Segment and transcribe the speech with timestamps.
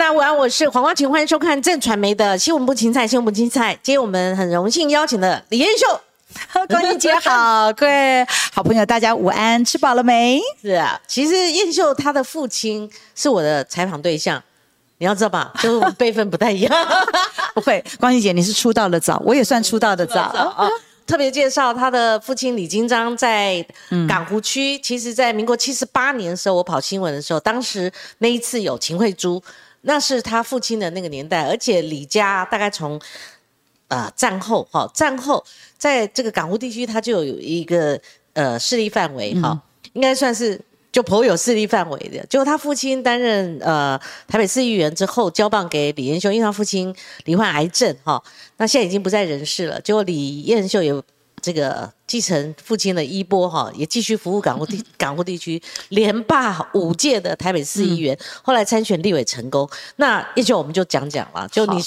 [0.00, 3.78] 大家午安，我是黄光琴，欢迎收看正传媒的新闻部青菜，新闻部青菜。
[3.82, 6.00] 今天我们很荣幸邀请了李彦秀，
[6.70, 10.40] 光妮姐好，各位好朋友大家午安，吃饱了没？
[10.62, 14.42] 是啊，其实彦秀她的父亲是我的采访对象，
[14.96, 16.74] 你要知道吧， 就是我们辈分不太一样。
[17.54, 20.66] 不会，光心姐你是出道的早，我也算出道的早啊。
[21.06, 23.62] 特别介绍他的父亲李金章在
[24.08, 29.42] 港湖区，其实，在民国七十八年的时候，我跑新闻的时候，当时那一次有秦惠珠，
[29.82, 33.00] 那是他父亲的那个年代，而且李家大概从
[33.88, 35.44] 呃战后哈，战后
[35.78, 38.00] 在这个港湖地区，他就有一个
[38.34, 39.60] 呃势力范围哈，
[39.92, 40.60] 应该算是。
[40.92, 46.92] 就颇有势力范围的，就他父亲担任呃台北市议员之后，交棒给李彦秀，因为他父亲
[47.26, 48.20] 罹患癌症哈，
[48.56, 49.80] 那现在已经不在人世了。
[49.82, 51.00] 结果李彦秀有
[51.42, 59.68] 这个继承父亲的衣钵哈，也继续服务港务地 港务地区，连霸五届的台北市议员，后来参选立委成功。
[59.96, 61.82] 那叶秋我们就讲讲了，就你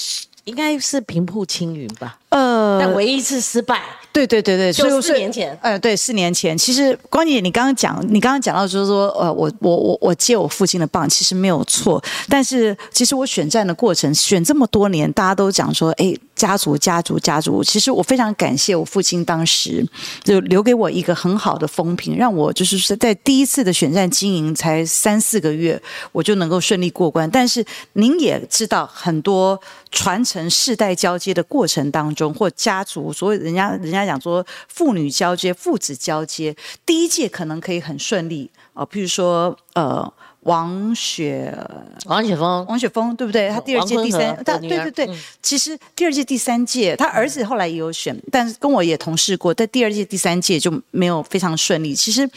[0.46, 2.20] 应该是平步青云吧？
[2.30, 3.82] 呃，但唯一一次失败。
[4.14, 19.83] 对对对对，就四年前，呃，对，四年前，其实关姐，你刚刚讲，你刚刚讲到就是说，呃，我我我我借我父亲的棒，其实没有错，但是其实我选战的过程，选这么多年，大家都讲说，哎，家族家族家族，其实我非常感谢我父亲当时
[20.23, 27.27] 就留给我一个很好的风评，让我就是说在第一次的选战经营才三四个月，我就能够顺利过关。
[27.31, 34.03] 但是您也知道，很多传承世代交接的过程当中，或家族，所有人家人家。
[34.06, 38.86] 讲说父女交接、父子交接，第一届可能可以很顺利啊。
[38.86, 41.58] 譬如说，呃，王雪、
[42.06, 43.50] 王雪峰、王雪峰，对不对？
[43.50, 45.10] 他第二届、第三，他对对对。
[45.42, 51.95] 其实第二届、第三届，他儿子后来也有选，但是跟我也同事过，在第二届、第三届就没有非常顺利。
[51.95, 52.30] 其实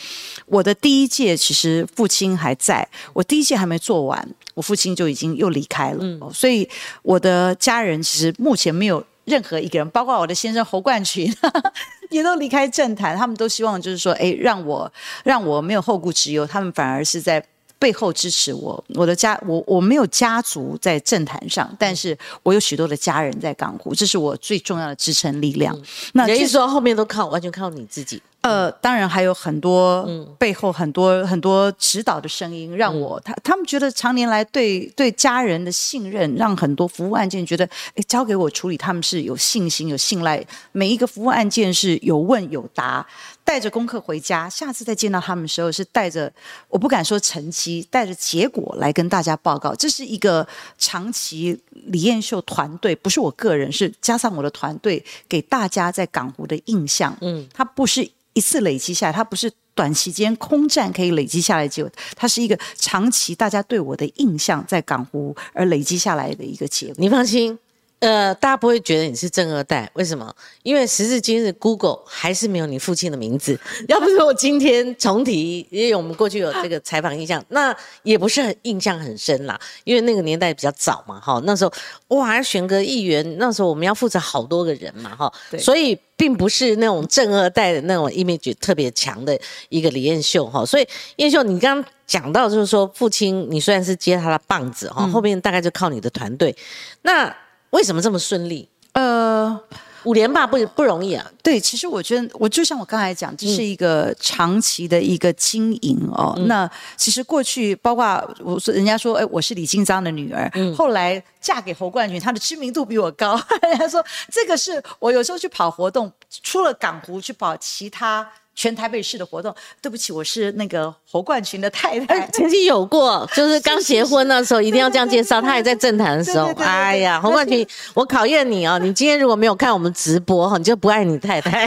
[0.47, 5.99] 我的第一届，其实父亲还在，我第一届还没做完，我父亲就已经又离开了。
[6.01, 6.69] 嗯，所以
[7.03, 9.05] 我的家人其实目前没有。
[9.27, 11.33] 任何一个人，包括我的先生侯冠群，
[12.11, 13.17] 也都离开政坛。
[13.17, 14.91] 他们都希望就是说，哎，让我
[15.25, 16.47] 让我没有后顾之忧。
[16.47, 17.45] 他们反而是在
[17.79, 18.83] 背后支持我。
[18.95, 25.79] 我的家，我我没有家族在政坛上，但是我有许多的家人在港股，这是我最重要的支撑力量。
[26.13, 28.23] 那也就是说后面都靠完全靠你自己。
[28.47, 30.09] 呃，当然还有很多
[30.39, 40.47] 背后很多很多指导的声音，让我他他们觉得常年来对对家人的信任，让很多服务案件觉得，哎，交给我处理，他们是有信心、有信赖。
[40.71, 43.05] 每一个服务案件是有问有答，
[43.43, 46.33] 带着功课回家，下次再见到他们的时候是带着，
[46.69, 49.75] 我不敢说成绩，带着结果来跟大家报告。
[49.75, 50.47] 这是一个
[50.79, 57.17] 长期李彦秀团队，不是我个人，是加上我的团队给大家在港湖的印象。
[57.21, 58.09] 嗯，他不是。
[58.37, 66.95] 一次累积下来，它不是短期间空战可以累积下来结果，它是一个长期大家对我的印象在港湖而累积下来的一个结果。
[66.99, 67.59] 你放心。
[67.99, 70.31] 呃，大家不会觉得你是正二代，为什么？
[70.63, 73.59] 因为时至今日，Google 还是没有你父亲的名字。
[73.89, 79.59] 要不是我今天重提，因为我们过去有这个采访印象， 那也不是很印象很深啦。
[79.85, 81.73] 因为那个年代比较早嘛，哈，那时候
[82.09, 89.37] 哇，要选个议员，那时候我们要负责好多个人嘛，哈，所以并不是那种正二代的那种 image 特别强的
[89.71, 90.67] 一个李彦秀，哈。
[90.67, 90.87] 所以
[91.17, 96.55] 彦秀，你刚刚讲到就是说，父亲你虽然是接他的棒子，哈，后面大概就靠你的团队，
[97.01, 97.35] 那。
[97.77, 98.67] 为什么这么顺利？
[98.93, 99.61] 呃，
[100.05, 101.31] 五连霸不不容易啊。
[101.43, 106.35] 对，其实我觉得，我就像我刚才讲，这是一个长期的一个经营哦。
[106.47, 108.05] 那其实过去，包括
[108.43, 113.39] 我说，人家说，哎，我是李金章的女儿，后来嫁给侯冠群，她的知名度比我高。
[113.61, 116.11] 人家说，这个是我有时候去跑活动，
[116.43, 118.27] 出了港湖去跑其他。
[118.57, 125.43] 全台北市的活动，对不起，我是那个侯冠群的太太， 曾经有过，就是刚结婚那时候，一定要这样介绍。
[125.43, 128.79] 他也在政坛的时候，哎呀，侯冠群，我考验你哦！
[128.83, 131.67] 你今天如果没有看我们直播哈，你就不爱你太太。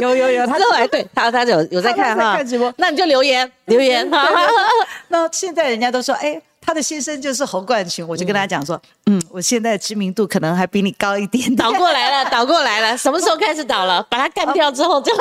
[0.00, 4.26] 有 有有，他都来对他，他有有在看哈，看直播，那你就留言留言哈。
[5.08, 11.54] 那现在人家都说，哎，他的先生就是侯冠群，我就跟他讲说，嗯，我现在知名度可能还比你高一点。
[11.54, 14.02] 倒过来了，倒过来了，什么时候开始倒了？
[14.08, 15.12] 把他干掉之后就。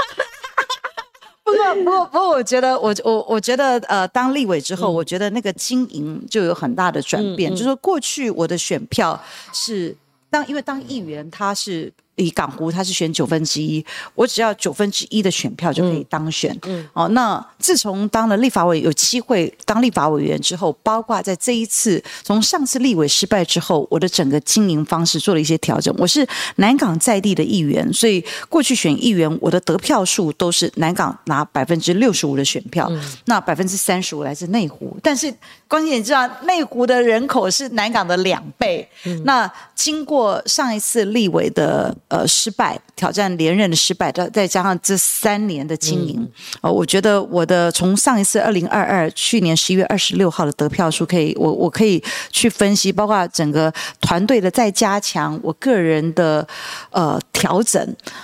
[1.46, 7.52] 不过，不过， 不过，我觉得，我我我觉得，呃，当立委之后，我觉得那个经营就有很大的转变。
[7.52, 9.96] 就是说，过去我的选票是
[10.30, 13.84] 当，因为当议员他是以港湖他是选九分之一，
[14.14, 16.56] 我只要九分之一的选票就可以当选。
[16.68, 25.94] 嗯，哦，那自从当了立法委有机会当立法委员之后，包括在这一次从上次立委失败之后，我的整个经营方式做了一些调整。
[25.98, 26.28] 我是
[26.58, 32.92] 南港在地的议员，所以过去选议员，我的得票数都是南港拿百分之六十五的选票，
[33.26, 34.96] 那百分之三十五来自内湖。
[35.02, 35.34] 但是
[35.68, 38.88] 关键你知道，内湖的人口是南港的两倍。
[39.26, 41.96] 那经过上一次立委的。
[42.14, 46.30] 呃，失败挑战连任的失败，再再加上这三年的经营，
[46.62, 56.48] 呃，我觉得我的从上一次二零二二去年十一月二十六号的得票数，可以我我可以去分析，包括整个团队的再加强，我个人的
[56.92, 57.82] 呃调整，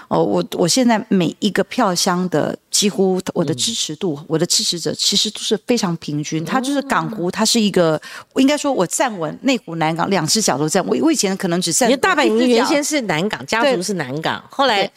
[0.08, 8.00] 哦，我我现在每一个票箱的几乎我的支持度，我的支持者其实都是非常平均，它就是港湖，它是一个
[8.36, 13.79] 应该说我站稳内湖南港两只脚都站，我我以前可能只站，你大本营原先是南港家。
[13.80, 14.92] 不是南港，后来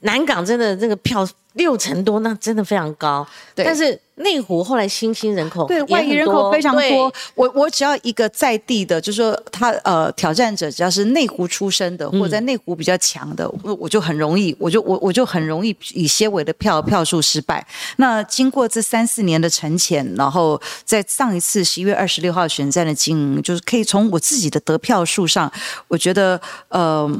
[0.00, 3.26] 南港真的这个票六成多，那真的非常高。
[3.54, 7.10] 但是内湖后来新兴人口对外移人口非常多。
[7.34, 17.66] 我我只要一个在地的，就是说他呃挑战者，只要是内湖出身的，或者在内湖比较强的，我我就很容易，我就我我就很容易以些尾的票票数失败。
[17.96, 25.50] 那经过这三四年的沉潜，然后在上一次十一月二十六号选战的经营，就是可以从我自己的得票数上，
[25.88, 26.38] 我觉得
[26.68, 27.10] 呃。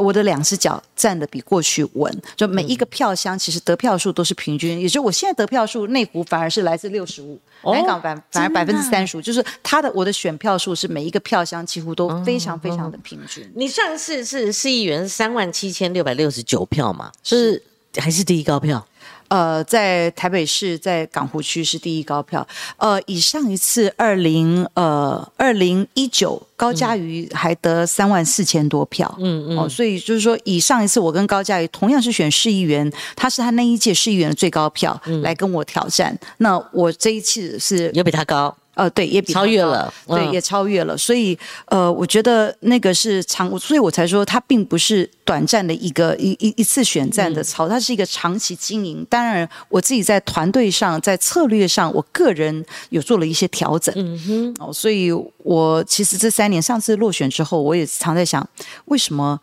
[0.00, 13.50] 我的两只脚站的比过去稳，就每一个票箱其实得票数都是平均，也就我现在得票数，内湖反而是来自六十五，南港反反而百分之三十五，就是他的我的选票数是每一个票箱几乎都非常非常的平均。
[13.54, 17.62] 你上次是市议员三万七千六百六十九票嘛，是
[17.96, 18.86] 还是第一高票？
[19.30, 22.46] 呃，在台北市，在港湖区是第一高票。
[22.76, 38.54] 呃，以上一次二零呃二零一九高嘉瑜还得三万四千多票，嗯嗯，哦，所以就是说，以上一次我跟高嘉瑜同样是选市议员，他是他那一届市议员的最高票来跟我挑战，那我这一次是有比他高。
[38.74, 40.96] 呃，对，也比超越了，对，也超越了。
[40.96, 49.04] 所以，呃，我觉得那个是长，所以我才说它并不是短暂的一个一一一次选战的操，它是一个长期经营。
[49.10, 53.92] 当然，我自己在团队上，在策略上，我个人有做了一些调整。
[53.98, 58.48] 嗯哼，哦，所以我其实这三年，上次落选之后，我也常在想，
[58.86, 59.38] 为什么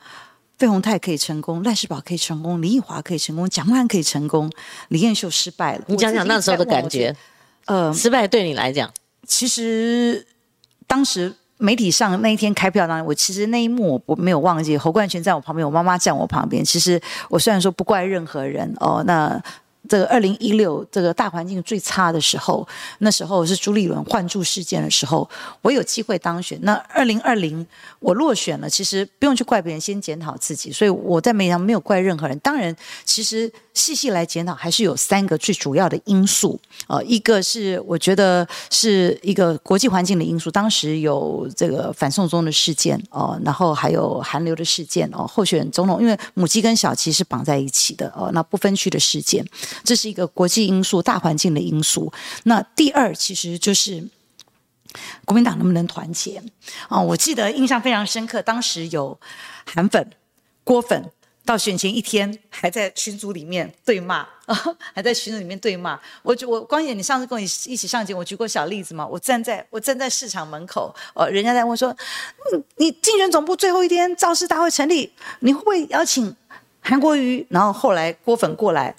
[0.58, 4.50] 费鸿泰可以成功，赖世宝可以成功，林奕华可以成功，蒋万可以成功，
[4.88, 5.84] 李彦秀失败了。
[5.88, 7.16] 你讲讲那时候的感觉，
[7.66, 8.90] 呃，失败对你来讲。
[9.28, 10.26] 其实
[10.88, 14.76] 当时媒体上那一天开票当然，我其实那一幕我没有忘记。
[14.76, 16.66] 侯冠群在我旁边，我妈妈站我旁边。
[16.66, 19.40] 其实我虽然说不怪任何人哦，那。
[19.88, 22.68] 这个二零一六这个大环境最差的时候，
[23.00, 25.28] 那时候是朱立伦换柱事件的时候，
[25.62, 26.60] 我有机会当选。
[26.62, 27.66] 那二零二零
[28.00, 30.72] 我落选了，其实不用去怪别人，先检讨自己。
[30.72, 32.38] 所以我在媒体上没有怪任何人。
[32.40, 32.76] 当然，
[33.06, 36.60] 其实细细来检讨，还是有三个最主要的因素。
[36.88, 49.46] 呃，一个是我觉得是一个国际环境的因素，当时有这个反送中的事件哦，然后还有韩流的事件哦，候选总统因为母鸡跟小鸡是绑在一起的哦，那不分区的事件。
[49.84, 52.12] 这是一个国际因素、大环境的因素。
[52.44, 54.08] 那第二，其实就是
[55.26, 56.42] 国民党能不能团结
[56.88, 57.00] 啊？
[57.00, 59.20] 我记得印象非常深刻，当时有
[59.66, 60.12] 韩粉、
[60.64, 61.12] 郭粉
[61.46, 64.28] 到选前一天还在群组里面对骂，
[64.94, 66.00] 还在群组里面对骂。
[66.24, 69.06] 我就我光姐，你上次跟我一起上节，我举过小例子嘛？
[69.08, 71.96] 我站在我站在市场门口，呃，人家在问说，
[72.78, 76.36] 你竞选总部最后一天造势大会成立，你会不会邀请
[76.82, 77.46] 韩国瑜？
[77.50, 78.96] 然后后来郭粉过来。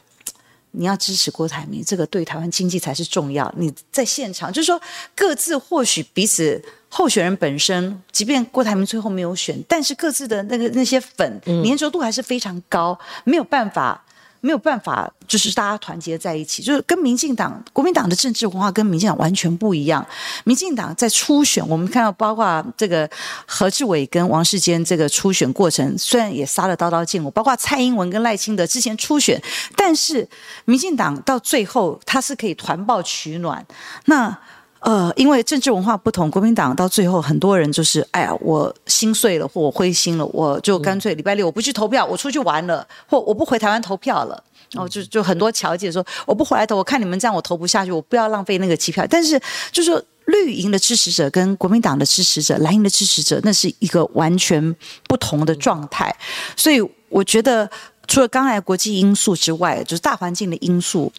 [0.78, 3.52] 你要支持郭台铭，这个对台湾经济才是重要。
[3.56, 4.80] 你在现场，就是说
[5.16, 14.04] 各自或许彼此候选人本身，即便郭台铭最后没有选，但是各自的那个那些粉粘着度还是非常高，没有办法。
[14.40, 20.06] 没有办法，就是大家团结在一起，就是跟民进党、国民党的政治文化跟民进党完全不一样。
[20.44, 23.08] 民进党在初选，我们看到包括这个
[23.46, 29.42] 何志伟跟王世坚这个初选过程，虽然也杀了刀刀见骨，包括蔡英文跟赖清德之前初选，
[29.76, 30.28] 但是
[30.64, 33.64] 民进党到最后他是可以团报取暖。
[34.04, 34.36] 那
[34.80, 44.42] 呃，因为政治文化不同，国民党到最后很多人就是，哎呀，我心碎了，或我灰心了，我就干脆礼拜六我不去投票，我出去玩了，或我不回台湾投票了。
[44.70, 49.06] 然后就就很多侨姐说，我不回来投，我看你们这样，我投不下去，我不要浪费那个机票。
[49.08, 49.40] 但是
[49.72, 56.14] 就是绿营的支持者跟国民党的支持者、蓝营的支持者，那是一个完全不同的状态。
[56.54, 57.68] 所以我觉得，
[58.06, 61.10] 除了刚才国际因素之外，就是大环境的因素。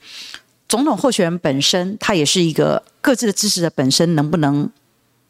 [0.68, 4.70] 总统候选人本身，他也是一个各自的支持者本身能不能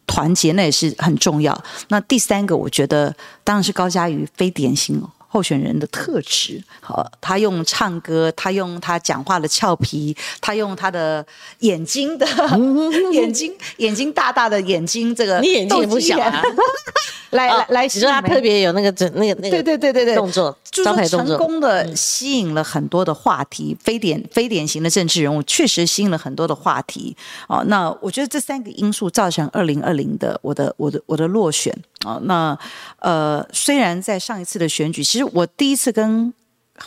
[0.07, 1.63] 团结，那也是很重要。
[1.89, 6.63] 那第三个，我觉得当然是高嘉瑜非典型候选人的特质。
[6.81, 11.23] 好，他用唱歌，他用他讲话的俏皮，他用他的
[11.59, 12.25] 眼睛的
[13.13, 16.41] 眼睛眼睛大大的眼睛，这个你眼睛也不小啊。
[17.31, 27.15] 来来来，你说他特别有那个那个那个对对对对对动作，招牌动作，成功的吸引了很多的话题，非典非典型的政治人物确实吸引了很多的话题。
[27.47, 31.71] 哦，那我觉得这三个因素造成二零二零的我的我的我的落选
[32.03, 32.19] 啊。
[32.23, 32.57] 那
[32.97, 36.33] 呃，虽然在上一次的选举，其实我第一次跟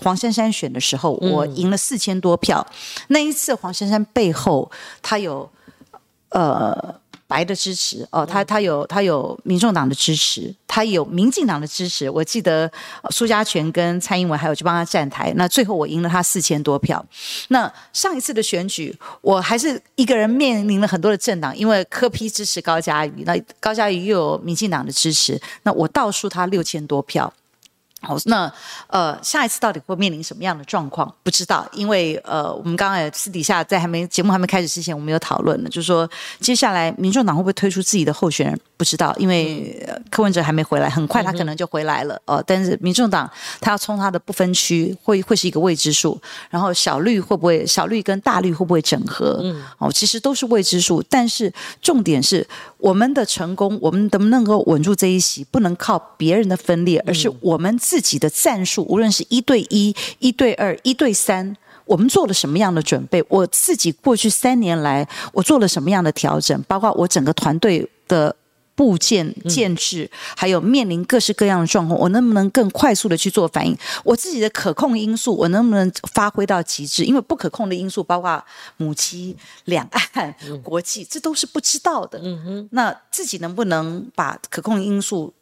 [0.00, 2.66] 黄珊珊选的时候，我赢了四千多票。
[3.08, 4.70] 那一次黄珊珊背后，
[5.00, 5.48] 她有
[6.30, 7.00] 呃。
[7.32, 12.10] 白的支持哦，他他有他有民众党的支持，他有民进党的支持。
[12.10, 12.70] 我记得
[13.08, 17.02] 苏家全跟蔡英文还有去帮他站台，那最后我赢了他四千多票。
[17.48, 27.32] 那上一次的选举，我还是一个人面临了很多的政党，因为柯批支持高嘉瑜，那高嘉瑜又有民进党的支持，那我倒数他六千多票。
[28.02, 28.52] 好，那
[28.88, 31.12] 呃，下一次到底会面临什么样的状况？
[31.22, 36.08] 不知道，因为呃，我们刚刚也私底下在还没节目还没开始之前，我们有讨论了，就是说
[36.40, 38.60] 接下来民众党会不会推出自己的候选人？
[38.82, 42.42] 不知道，因为柯文哲还没回来，很快他可能就回来了哦。
[42.44, 46.20] 但是民众党他要冲他的不分区，会会是一个未知数。
[46.50, 49.38] 然后小绿会不会小绿跟大绿会不会整合？
[49.44, 51.00] 嗯，哦，其实都是未知数。
[51.08, 52.44] 但是重点是
[52.78, 57.78] 我们的成功，我们能不能够稳住这一席，不能靠别人的分裂，而是我们。
[57.78, 63.22] 自己的战术，无论是一对一、一对二、一对三，我们做了什么样的准备？
[63.28, 66.62] 我自己过去三年来，我做了什么样的调整？
[66.68, 68.34] 包括我整个团队的
[68.74, 73.76] 部件建制，还有面临各式各样的状况，我能不能更快速的去做反应？
[74.04, 77.04] 我自己的可控因素，我能不能发挥到极致？
[77.04, 78.42] 因为不可控的因素，包括
[78.76, 79.36] 母鸡、
[79.66, 82.18] 两岸、国际，这都是不知道的。
[82.22, 85.32] 嗯哼，那自己能不能把可控因素？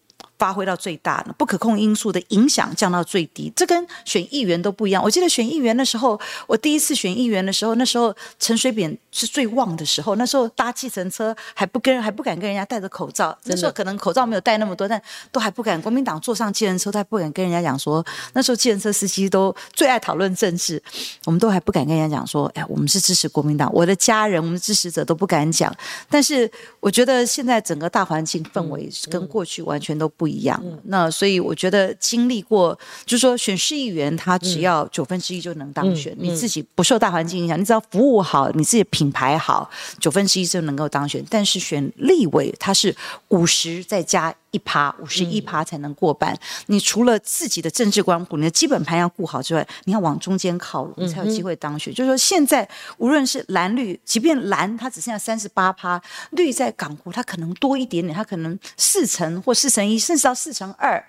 [0.40, 5.04] 发挥到最大的不可控因素的影响降到最低，这跟选议员都不一样。
[5.04, 15.78] 我记得选议员的时候，我第一次选议员的时候，那时候陈水扁是最旺的时候，那时候搭计程车还不跟还不敢跟人家戴着口罩，那时候可能口罩没有戴那么多，但都还不敢。
[15.82, 20.82] 国民党坐上计程车，他还不敢跟人家讲说，那时候计程车司机都最爱讨论政治，
[21.26, 25.70] 我们都还不敢跟人家讲说，哎，我们是支持国民党，我的家人，我们的支持者都不敢讲。
[26.09, 30.29] 但是我觉得现在整个大环境氛围跟过去完全都不。
[30.30, 36.14] 一样，那所以我觉得经历过，就是说选市议员，他只要九分之一就能当选。
[36.18, 39.68] 你自己不受大环境影响，你只要服务好，你自己品牌好，
[39.99, 41.25] 九分之一就能够当选。
[41.28, 42.94] 但是选立委，他是
[43.28, 46.37] 五十再加一趴，五十一趴才能过半。
[46.66, 51.92] 你除了自己的政治光谱，你的基本盘要顾好之外，你要往中间靠拢，你才有机会当选。
[51.94, 52.68] 就是说，现在
[52.99, 60.30] 无论是蓝绿，即便蓝它只剩下三十八趴，绿在港湖它可能多一点点，它可能四成或四成一，甚至。
[60.30, 61.04] 到四乘二，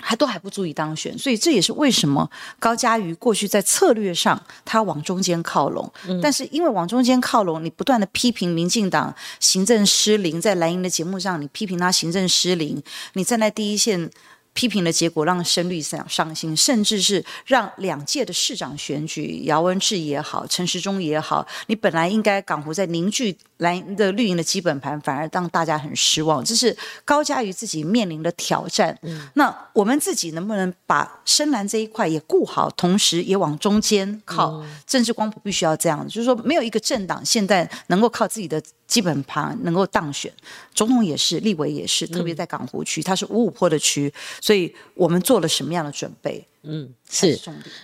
[0.00, 12.82] 还都还不足以当选，所以这也是为什么高嘉瑜过去在策略上他往中间靠拢，但是因为往中间靠拢，你不断的批评民进党行政失灵，在蓝营的节目上你批评他行政失灵，
[13.14, 14.10] 你站在第一线。
[14.58, 26.44] 批评的结果让深绿伤伤心，甚至是让两届的市长选举，姚文智也好，陈时中也好，你本来应该港湖在凝聚蓝的绿营的基本盘，反而让大家很失望。
[26.44, 28.98] 这是高嘉瑜自己面临的挑战。
[29.34, 34.60] 那我们自己能不能把深蓝这一块也顾好，同时也往中间靠？
[34.84, 38.60] 政治光谱必须要这样，就是说没有一个政党现在能够靠自己的。
[38.88, 40.32] 基本盘能够当选，
[40.74, 46.42] 总统也是，立委也是，特别在港湖区，它是五五坡的区，所以我们做了什么样的准备？
[46.62, 47.38] 嗯，是。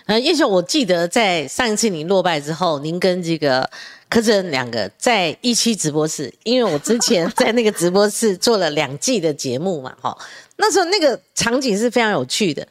[0.07, 3.69] 呃，叶秀，我记得在上一次您落败之后，您跟这个
[4.09, 10.17] 柯志恩两个在一期直播室，因为我之前在那个直播室做了两季的节目嘛， 哈，
[10.57, 12.67] 那时候那个场景是非常有趣的，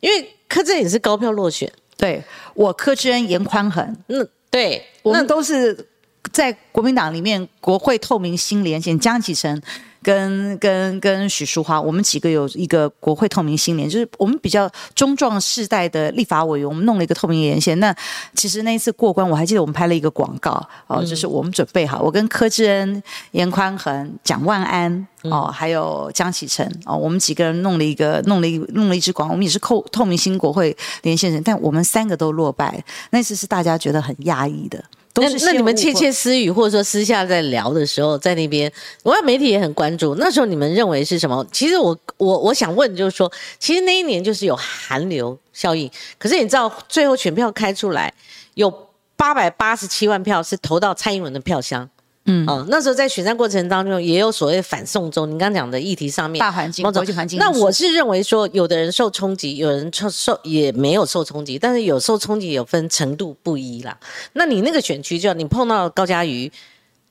[0.00, 5.88] 因为柯志恩也是高票落选，对我柯志恩严宽恒，那对我们都是。
[6.32, 9.60] 在国民党里面，国会透明新连线，江启臣
[10.02, 17.78] 跟跟跟许淑华，我们几个有一个国会透明新连，就是我们比较中壮世代的立法委员，我们弄了一个透明连线。
[17.80, 17.94] 那
[18.34, 34.82] 其实那一次过关，我还记得我们拍了一个广告哦，就是我们准备好，我跟柯志恩、严宽恒、蒋万安哦，还有江启臣哦，我们几个人弄了一个弄了一弄了一支广告，我们也是透透明新国会连线人，但我们三个都落败，那次是大家觉得很压抑的。
[35.20, 38.72] 那那你们窃窃私语，或者说私下在聊的时候，在那边，
[39.02, 40.14] 我外媒体也很关注。
[40.16, 41.46] 那时候你们认为是什么？
[41.52, 45.90] 其实我我我想问，就是说，其实那一年就是有寒流效应。
[46.18, 48.12] 可是你知道，最后选票开出来，
[48.54, 48.72] 有
[49.16, 51.88] 八百八十七万票是投到蔡英文的票箱，
[52.28, 57.38] 嗯，哦，那时候在选战过程当中也有所谓反送中，你刚刚讲的议题上面，大环境、国际环境。
[57.38, 63.98] 那我是认为说，有的人受冲击，有人受受也没有受冲击，但是有受冲击有分程度不一啦。
[64.34, 66.52] 那你那个选区，就你碰到高嘉瑜，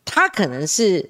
[0.05, 1.09] 他可能是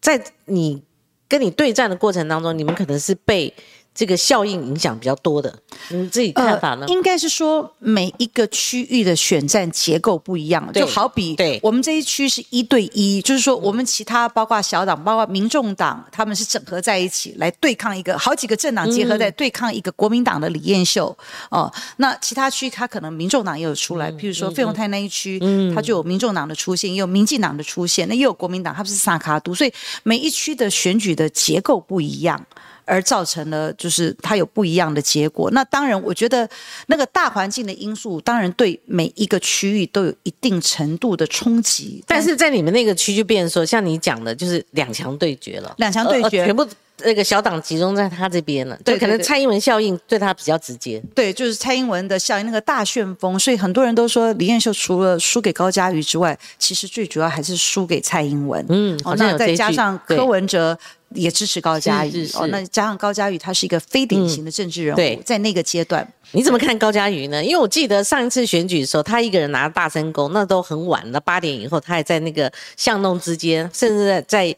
[0.00, 0.82] 在你
[1.28, 3.52] 跟你对战的过程当中，你们可能是被。
[3.98, 5.52] 这个效应影响比较多的，
[5.88, 6.86] 你自己看法呢？
[6.86, 21.18] 应该是说每一个区域的选战结构不一样，就好比对我们这一区是一对一，就是说我们其他包括小党、包括民众党，他们是整合在一起来对抗一个好几个政党结合在对抗一个国民党的李彦秀
[21.50, 21.68] 哦。
[21.96, 25.40] 那其他区他可能民众党也有出来，譬如说费鸿泰那一区，
[25.74, 29.72] 他就有民众党的出现，也有民进党的出现，那也有国民党，他不是萨卡都，所以
[30.04, 32.40] 每一区的选举的结构不一样。
[32.88, 35.50] 而造成了就是它有不一样的结果。
[35.50, 36.48] 那当然，我觉得
[36.86, 42.02] 那个大环境的因素，当然对每一个区域都有一定程度的冲击。
[42.06, 46.66] 但是在你们那个区就变成说，像你讲的，就是两强对决了，两强对决，全部
[47.04, 48.78] 那个小党集中在他这边了。
[48.84, 51.02] 对，可能蔡英文效应对他比较直接。
[51.14, 53.38] 对，就是蔡英文的效应，那个大旋风。
[53.38, 58.64] 所以很多人都说，李彦秀除了输给高嘉瑜之外，其实最主要还是输给蔡英文。
[58.68, 60.78] 嗯，哦，那再加上柯文哲。
[61.14, 67.42] 也支持高嘉瑜哦，那加上高嘉瑜，他是一个非典型的政治人物，在那个阶段，你怎么看高嘉瑜呢？
[67.42, 74.56] 因为我记得上一次选举的时候，他一个人拿大声公，那都很晚了，八点以后，他还在那个巷弄之间，甚至在在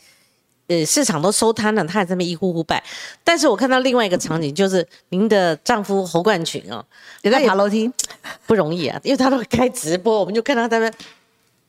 [0.70, 2.82] 呃市场都收摊了，他还在那边一呼呼摆。
[3.22, 6.82] 但是我看到另外一个场景，就是您的丈夫侯冠群哦，
[7.22, 7.90] 也在爬楼梯，
[8.46, 10.90] 不容易啊，因为他都开直播，我们就看到他们。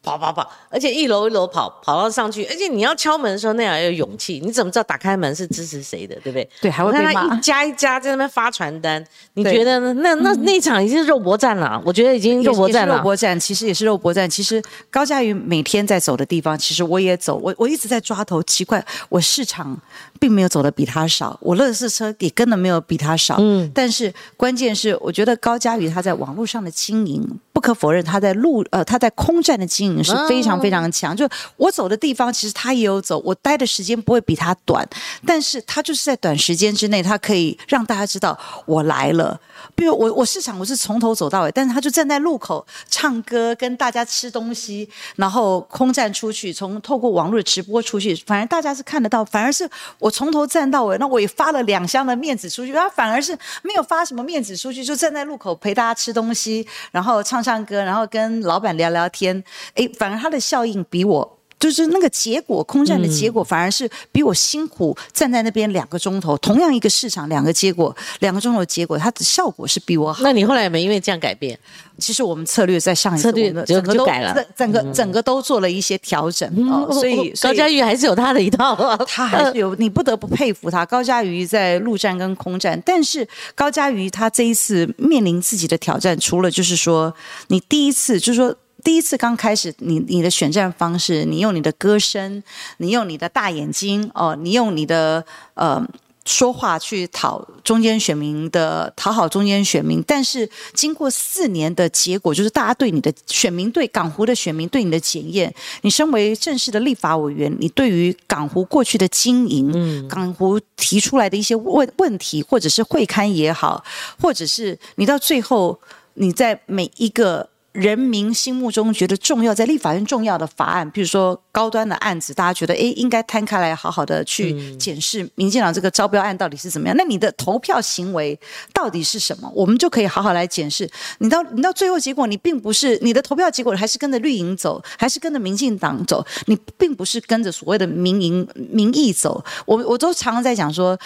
[0.03, 4.41] 跑跑跑，而且一楼一楼跑，跑到上去，而且你要敲门的时候那样要有勇气。
[4.43, 6.49] 你怎么知道打开门是支持谁的，对不对？
[6.59, 7.35] 对，还会被骂。
[7.35, 9.03] 一家一家在那边发传单，
[9.35, 9.93] 你觉得呢？
[10.01, 12.97] 那那那场已经是肉搏战了，我觉得已经肉搏战了。
[12.97, 14.27] 肉搏战其实也是肉搏战。
[14.27, 17.35] 其实高嘉瑜每天在走的地方，其实我也走。
[17.37, 19.79] 我我一直在抓头，奇怪，我市场
[20.19, 23.35] 并没有走的比他少，我乐视车也根本没有比他少。
[23.39, 27.39] 嗯，但是关键是，我觉得高嘉瑜他在网络上的经营。
[27.61, 31.15] 不可否认，他在路呃，他在空战的经营是非常非常强。
[31.15, 34.83] 就我走的地方，其实他也有走，我待的时间不会比他短，
[35.27, 39.39] 但是他就是在短时间之内，他可以让大家知道我来了。
[39.75, 49.23] 比如我我市场我是从头走到尾，但是他就站在路口唱歌，跟大家吃东西，然后空战出去，从透过网络直播出去，反而大家是看得到。
[49.23, 57.50] 反而是我从头站到尾，那我也发了两箱的面子出去，他反而是没有发什么面子出去，就站在路口陪大家吃东西，然后唱唱。
[57.51, 59.43] 唱歌，然后跟老板聊聊天，
[59.75, 70.23] 哎，反而他的效应比我，就是那个结果，空战的结果，反而是比我辛苦站在那边两个钟头，同样一个市场，两个结果，两个钟头的结果，它的效果是比我好。
[70.23, 71.57] 那你后来有没有因为这样改变？
[71.99, 76.51] 其实我们策略在上一次策略整个都改了，整个整个都做了一些调整。
[76.91, 80.83] 所以高嘉瑜还是有他的一套， 他还是有，你不得不佩服他。
[80.83, 87.13] 高嘉瑜在陆战跟空战，但是高嘉瑜他这一次面临自己的挑战，除了就是说，
[87.49, 88.55] 你第一次就是说。
[88.83, 92.43] 第一次刚开始，你你的选战方式，你用你的歌声，
[92.77, 95.85] 你用你的大眼睛哦，你用你的呃
[96.23, 113.83] 说话去讨中间选民的讨好中间选民，但是经过四年的结果，就是大家对你的选民对港湖的选民对你的检验，你身为正式的立法委员，你对于港湖过去的经营，港湖提出来的一些问问题，或者是会刊也好，
[114.21, 115.79] 或者是你到最后
[116.15, 117.50] 你在每一个。
[117.73, 126.97] 人民心目中觉得重要，在立法院重要的法案，比如说高端的案子，大家觉得诶，应该摊开来好好的去检视民进党这个招标案到底是怎么样。
[126.97, 128.37] 那你的投票行为
[128.73, 129.49] 到底是什么？
[129.55, 130.89] 我们就可以好好来检视。
[131.19, 139.43] 你到你到最后结果，你并不是你的投票结果还是跟着绿营走，还是跟着民进党走，你并不是跟着所谓的民营民意走。
[139.65, 140.99] 我我都常常在讲说。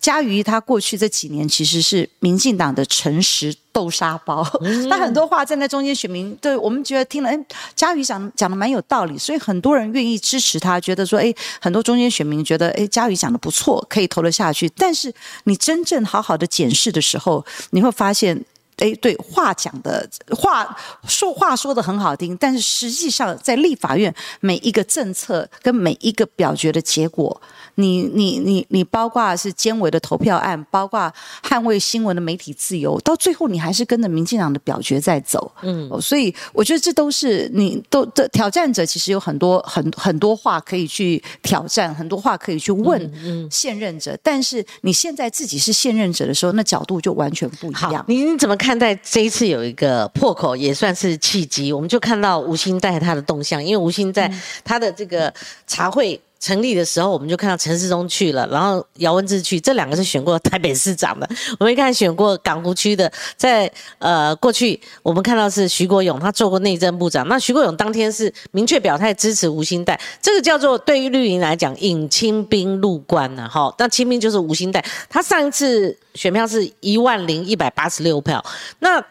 [0.00, 4.44] 嘉瑜他过去这几年其实是民进党的诚实豆沙包，
[4.88, 7.38] 他很多话站在中间选民，对我们觉得听了，哎，
[7.74, 14.68] 嘉瑜讲讲的蛮有道理，所以很多人愿意支持他，觉得说，哎，很多中间选民觉得，哎，嘉瑜讲的不错，可以投得下去。
[14.70, 15.12] 但是
[15.44, 18.44] 你真正好好的检视的时候，你会发现。
[18.78, 20.64] 哎，对，话讲的话
[21.08, 27.42] 说话说的很好听，但是实际上在立法院每一个政策跟每一个表决的结果，
[27.78, 31.12] 你你你你，包括是监委的投票案，包括
[31.44, 35.50] 捍卫新闻的媒体自由，到最后你还是跟着民进党的表决在走。
[35.62, 44.18] 嗯，所以我觉得这都是你都的挑战者，其实有很多很很多话可以去挑战，很多话可以去问现任者。
[44.22, 48.04] 但是你现在自己是现任者的时候，那角度就完全不一样。
[48.08, 48.76] 你你怎么看？
[48.78, 51.72] 待这一次有一个破口，也算是契机。
[51.72, 54.32] 我们就看到吴兴带他的动向，因为吴兴在
[54.64, 55.32] 他的这个
[55.66, 56.20] 茶会。
[56.40, 61.28] 成立的时候，我们就看到陈世忠去了，然后姚文智去，这两个是选过台北市长的。
[61.58, 67.26] 我们看选过港湖区的，在呃过去我们看到是徐国勇，他做过内政部长。
[67.26, 73.74] 那徐国勇当天是明确表态支持吴兴代，这个叫做对于绿营来讲引清兵入关呐，哈。
[73.78, 78.44] 那清兵就是吴兴代，他上一次选票是一万零一百八十六票。
[78.78, 79.04] 那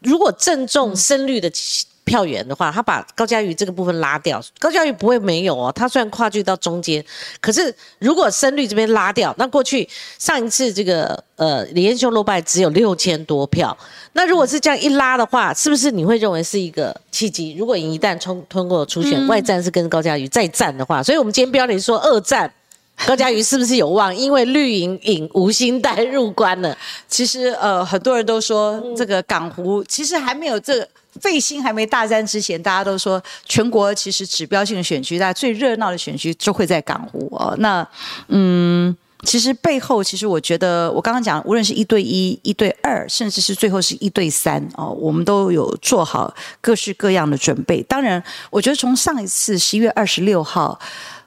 [0.00, 1.50] 如果正中深绿的。
[2.10, 5.70] 票源的话，他把高嘉瑜这个部分拉掉，高嘉瑜不会没有哦。
[5.72, 7.04] 他虽然跨距到中间，
[7.40, 13.76] 可是如果深绿这边拉掉，那过去上一次这个呃李彦秀落败只有六千多票，
[14.14, 17.54] 那如果是这样一拉的话，是不是你会认为是一个契机？
[17.56, 22.52] 如果一旦冲通过初选，外战是跟高嘉瑜再战的话，所以我们今天标题说二战，
[23.06, 24.12] 高嘉瑜是不是有望？
[24.16, 26.76] 因为绿营引吴兴代入关了。
[27.06, 30.84] 其实呃，很多人都说这个港湖其实还没有这。
[31.20, 37.54] 费心还没大战之前，大家都说全国其实指标性的选区，大家最热闹的选区就会在港湖哦。
[37.58, 37.86] 那
[38.28, 47.82] 嗯，其实背后其实我觉得，我刚刚讲，无论是一对一、一对二，甚至是最后是一对三哦，我们都有做好各式各样的准备。
[47.82, 50.78] 当然，我觉得从上一次十一月二十六号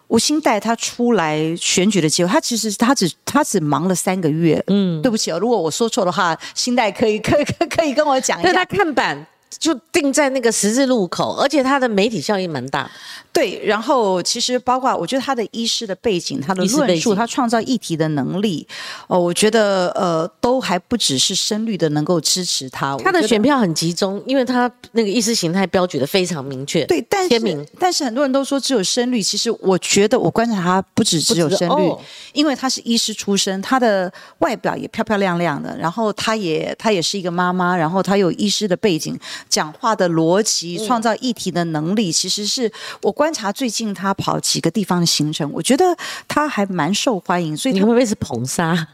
[0.08, 4.64] 吴兴代他出来选举的机会，他其实他只他只忙了三个月。
[4.68, 8.54] 嗯，对不起哦，如果我说错的话，兴代可以可以可以跟我讲一下。
[8.54, 9.26] 他看板。
[9.60, 12.90] 就定在那个十字路口，而且它的媒体效应蛮大。
[13.32, 18.68] 对，然后其实包括我觉得他的医师的背景，他的论述，他创造议题的能力，
[19.08, 22.96] 哦，我觉得呃，都还不只是深绿的能够支持他。
[22.98, 26.86] 他的选票很集中，因为他那个意识形态标举的非常明确。
[26.86, 31.92] 对，但是但是很多人都说只有深绿，其实我觉得我观察他不止只有深绿，
[32.34, 39.20] 因为他是医师出身，他的外表也漂漂亮亮的，然后他也他也是一个妈妈，然后他有医师的背景，
[39.54, 42.72] 讲话的逻辑，创造议题的能力，其实是
[43.04, 43.12] 我。
[43.12, 45.96] 观察最近他跑几个地方的行程，我觉得
[46.28, 48.88] 他还蛮受欢迎，所以你会不会是捧杀？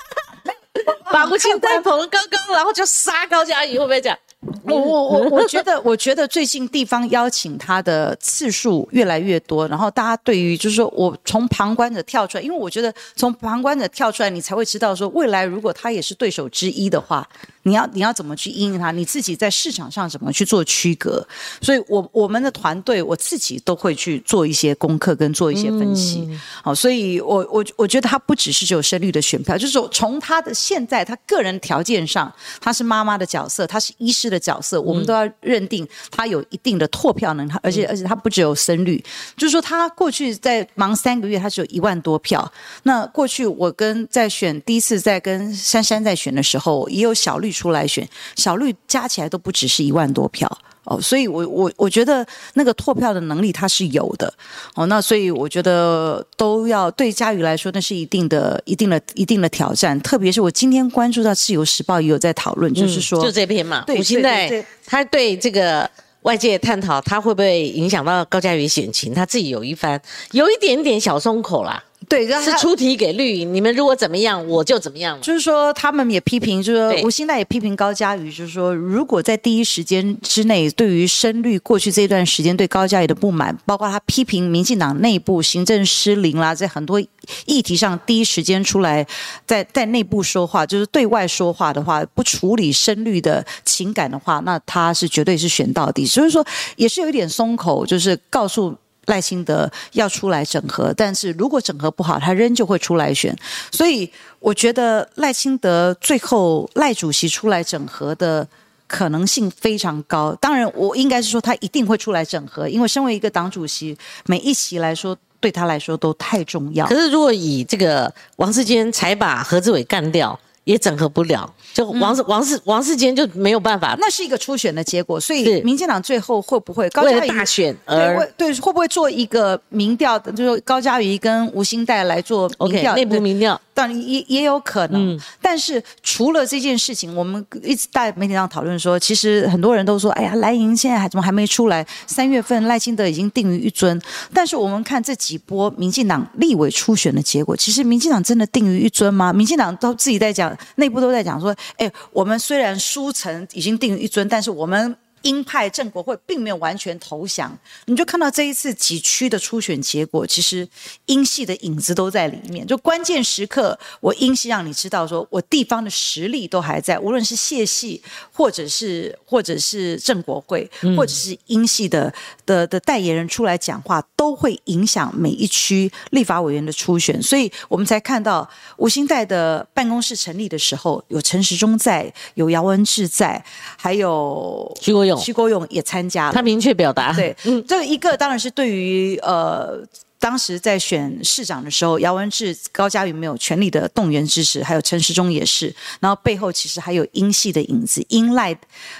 [1.10, 4.18] 把吴清代捧高高，然后就杀高嘉怡，会不会这样？
[4.62, 17.28] 我我我我觉得，我觉得最近地方邀请他的次数越来越多，然后大家对于就是说我从旁观者跳出来，因为我觉得从旁观者跳出来，你才会知道说未来如果他也是对手之一的话。
[17.64, 18.90] 你要你要怎么去应应它？
[18.92, 21.26] 你自己在市场上怎么去做区隔？
[21.60, 26.26] 所以，我我们的团队我自己都会去做一些功课跟做一些分析。
[26.62, 38.96] 好，所以我我我觉得他不只是只有深绿的选票，就是说从他的现在他个人条件上，他是妈妈的角色，他是医师的角色，我们都要认定他有一定的拓票能力，而且而且他不只有深绿，
[39.36, 42.50] 就是说他过去在忙三个月，他只有一万多票。
[42.84, 47.48] 那过去我跟在选第一次在跟珊珊在选的时候，也有小绿。
[47.58, 50.46] 出来选小绿加起来都不只是一万多票
[50.88, 54.32] 哦，所以我我我觉得那个拓票的能力他是有的
[54.74, 60.00] 哦，那所以我觉得都要对佳宇来说那是一定的、一定的、一定的挑战。
[60.00, 65.88] 特别是我今天关注到《自由时报》也有在讨论，就是说就这篇嘛，对，现在他对这个
[66.22, 70.00] 外界探讨他会不会影响到高嘉瑜选情，他自己有一番
[70.32, 71.84] 有一点点小松口啦。
[72.08, 75.20] 对，是出题给绿营，你们如果怎么样，我就怎么样。
[75.20, 86.98] 就是说，他们也批评，就是说吴兴代也批评高嘉瑜，就是说，如果在第一时间之内，对于深绿过去这段时间对高嘉瑜的不满，包括他批评民进党内部行政失灵啦，在很多
[87.44, 89.06] 议题上第一时间出来，
[89.46, 96.06] 在在内部说话，就是对外说话的话，不处理深绿的情感的话，那他是绝对是选到底。
[96.06, 96.44] 所以说，
[96.76, 98.74] 也是有一点松口，就是告诉。
[99.08, 103.36] 赖清德要出来整合，但是如果整合不好，他仍旧会出来选。
[103.70, 108.46] 所以我觉得赖清德最后赖主席出来整合的
[108.86, 110.34] 可能性非常高。
[110.40, 116.86] 当然，我应该是说他一定会出来整合，因为身为一个党主席，每一席来说对他来说都太重要。
[116.86, 120.38] 可是如果以这个王世坚才把何志伟干掉。
[120.64, 123.96] 也整合不了，就王世王世王世坚就没有办法。
[124.00, 133.60] 那是一个初选的结果，所以民进党最后会不会为了大选而对会不会做一个民调，就是高嘉瑜跟吴兴代来做民调内部民调？
[133.72, 135.16] 当然也也有可能。
[135.40, 141.86] 但是除了这件事情，我们一直在媒体上讨论说，其实很多人都说，哎呀，蓝营现在还怎么还没出来？
[142.06, 144.00] 三月份赖清德已经定于一尊。
[144.34, 149.32] 但是我们看这几波民进党立委初选的结果，其实民进党真的定于一尊吗？
[149.32, 150.48] 民进党都自己在讲。
[150.74, 160.68] 内部都在讲说，哎，我们虽然书城已经定一尊，但是我们鹰派郑国会并没有完全投降，你就看到这一次几区的初选结果，其实
[161.06, 162.66] 英系的影子都在里面。
[162.66, 168.02] 就关键时刻，我英系让你知道，说我地方的实力都还在，无论是谢系，
[168.32, 172.12] 或者是或者是郑国会，或者是英系的
[172.46, 177.22] 的的代言人出来讲话，都会影响每一区立法委员的初选。
[177.22, 183.44] 所以我们才看到吴兴代的办公室成立的时候，有陈时中在，有姚文智在，
[183.76, 184.76] 还有
[185.08, 185.18] 勇。
[185.18, 189.80] 徐国勇也参加了，他明确表达，对，嗯，这一个当然是对于呃。
[190.20, 195.72] 当时在选市长的时候，姚文智、高嘉瑜没有全力的动员支持，还有陈时中也是。
[196.00, 198.56] 然后背后其实还有英系的影子、英赖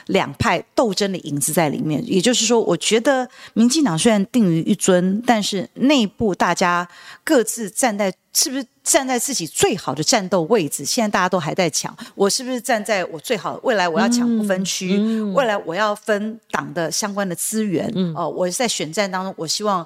[0.07, 2.01] 两派斗争的影子在里面。
[2.07, 6.89] 也就是说，我觉得民进党虽然定于一尊，但是内部大家
[7.25, 10.85] 各自站在是不是站在自己最好的战斗位置？
[10.85, 13.59] 现在大家都还在抢，我是不是站在我最好？
[13.65, 14.97] 未来我要抢不分区，
[15.35, 17.93] 未来我要分党的相关的资源。
[18.15, 19.85] 哦，我在选战当中，我希望。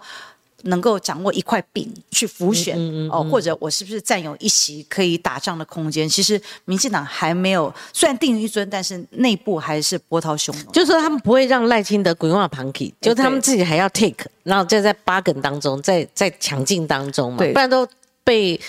[0.62, 2.78] 能够掌握一块饼去浮选
[3.10, 6.08] 哦，或者我是不是占有一席可以打仗的空间？
[6.08, 10.72] 其实民进党还没有，虽然定于一尊，但是内部还是波涛汹涌。
[10.72, 17.86] 就是说他们不会让赖清德滚往旁 k 就他们自己还要 take，然后就在八梗当中，在在抢进当中嘛，不然都
[18.24, 18.60] 被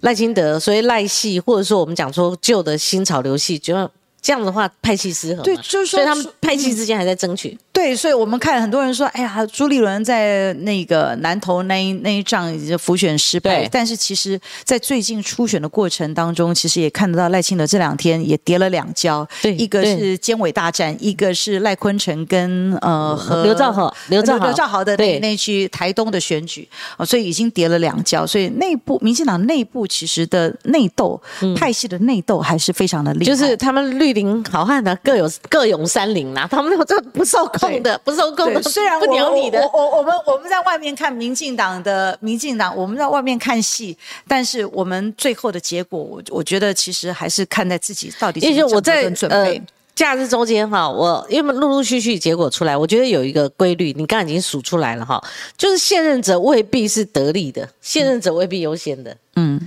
[0.00, 3.90] 赖清德，所以赖系或者说我们讲说旧的新潮流系，就要
[4.22, 5.42] 这样的话派系失衡。
[5.42, 7.58] 对，就是说，所以他们派系之间还在争取。
[7.72, 31.20] 对，所以我们看很多人说，哎呀，朱立伦在那个南投那一那一仗已经浮选失败，但是其实，在最近初选的过程当中，其实也看得到赖清德这两天也跌了两跤，对，一个是监委大战，一个是赖坤成跟呃和刘兆豪、刘兆刘兆豪的那那区台东的选举，哦，所以已经跌了两跤，所以内部民进党内部其实的内斗
[31.56, 37.46] 派系的内斗还是非常的厉害，就是他们绿林好汉的各有各有山林呐，他们这不受。
[37.52, 43.94] 控的不受控的，虽然不鸟你的，我我我们我们在外面看民进党的民进党，我们在外面看戏，
[44.26, 48.40] 但是我们最后的结果，我我觉得其实还是看在自己到底。
[48.40, 49.54] 因为我在呃
[49.94, 55.22] 假日中间哈，我因为陆陆续续结果出来，我觉得有一个规律，你刚刚已经数出来了哈，
[55.58, 59.60] 就是现任者未必是得力的，现任者未必优先的，嗯，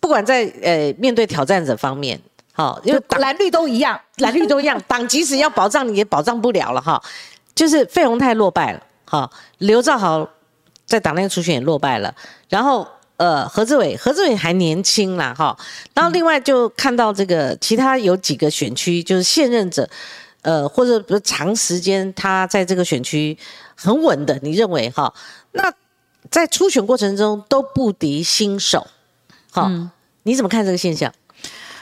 [0.00, 2.18] 不管在呃面对挑战者方面。
[2.52, 7.02] 好，因为蓝绿都一样， 蓝绿都一样，党即使要保障你也保障不了了哈。
[7.54, 10.26] 就是费鸿泰落败了，哈，刘兆豪
[10.86, 12.14] 在党内初选也落败了，
[12.48, 12.86] 然后
[13.16, 15.54] 呃何志伟，何志伟还年轻啦哈，
[15.92, 19.86] 然后另外就看到这个其他有几个选区就是现任者，
[20.42, 23.36] 呃或者比如长时间他在这个选区
[23.74, 25.12] 很稳的，你认为哈？
[25.52, 25.70] 那
[26.30, 28.86] 在初选过程中都不敌新手，
[29.50, 29.70] 好，
[30.22, 31.12] 你怎么看这个现象？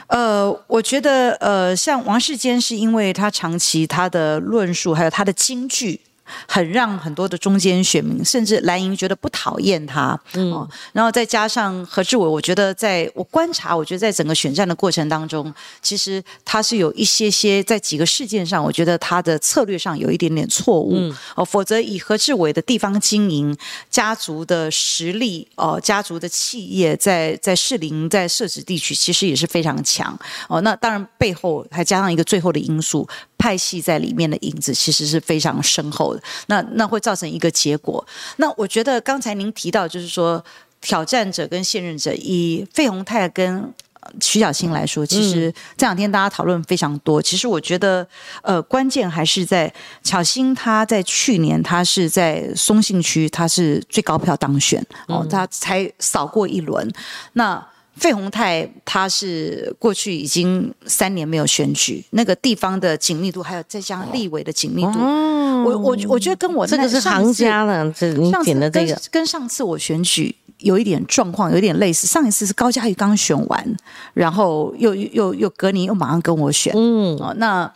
[0.09, 6.01] 呃，我觉得呃，像王世坚是因为他长期他的论述还有他的京剧。
[6.47, 23.55] 很让很多的中间选民，甚至蓝营觉得不讨厌他，嗯，然后再加上何志伟，我觉得在我观察，我觉得在整个选战的过程当中，其实他是有一些些在几个事件上，我觉得他的策略上有一点点错误，哦，否则以何志伟的地方经营、
[23.89, 33.07] 家族的实力，哦，家族的企业在在士林在设置地区，其实也是非常强，哦，那当然背后还加上一个最后的因素。
[33.39, 38.05] 派系在里面的影子其实是非常深厚的，那那会造成一个结果。
[38.35, 40.43] 那我觉得刚才您提到，就是说
[40.81, 43.73] 挑战者跟现任者，以费鸿泰跟
[44.21, 47.21] 徐小青来说，其实这两天大家讨论非常多。
[47.21, 48.05] 其实我觉得，
[48.41, 49.71] 呃，关键还是在
[50.03, 56.91] 巧心，他在去年他是在松信区，他是最高票当选哦，他才扫过一轮。
[57.33, 57.63] 那
[57.95, 72.07] 费鸿泰他是过去已经三年没有选举，那个地方的紧密度，还有再加上立委的紧密度，我我我觉得跟我这个是行家了，这你点的这个跟上次我选举有一点状况，有点类似。
[72.07, 73.77] 上一次是高嘉瑜刚选完，
[74.13, 77.71] 然后又又又隔年又马上跟我选，嗯，哦那。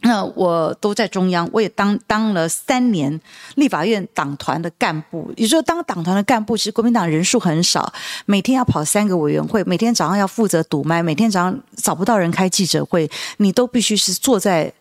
[0.00, 3.20] 那我都在中央，我也当当了三年
[3.56, 5.32] 立法院党团的干部。
[5.36, 7.92] 也就当党团的干部，其实国民党人数很少，
[8.24, 14.72] 每天要跑三个委员会，每天早上要负责堵麦，每天早上找不到人开记者会，你都必须是坐在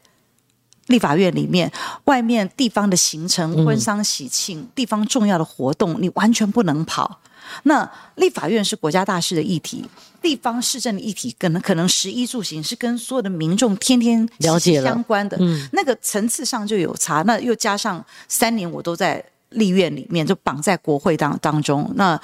[0.86, 1.72] 立法院里面。
[2.06, 7.20] 外面地方的行程、婚丧喜庆、地方重要的活动，你完全不能跑。
[7.64, 9.84] 那立法院是国家大事的议题，
[10.22, 15.38] 地方市政的议题，可能可能食衣住行是跟所有的民众天天了解相关的，
[15.72, 17.24] 那个层次上就有差。
[17.24, 22.20] 那又加上三年我都在立院里面，就绑在国会当当中，那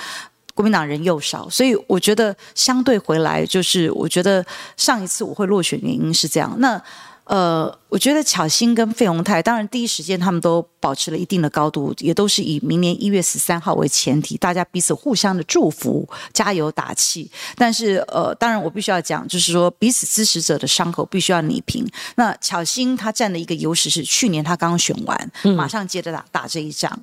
[0.54, 4.46] 国民党人又少，所以我觉得相对回来，就是我觉得
[4.78, 6.56] 上一次我会落选原因是这样。
[6.60, 6.80] 那
[7.26, 17.32] 呃，我觉得巧心跟费鸿泰，当然第一时间他们都保持了一定的高度，也都是以明年一月十三号为前提，大家彼此互相的祝福、加油打气。
[17.56, 21.88] 但是，呃，当然我必须要讲，就是说彼此支持者的伤口必须要拟平。
[22.16, 27.00] 那巧心他占的一个优势是，去年他刚选完，马上接着打打这一仗。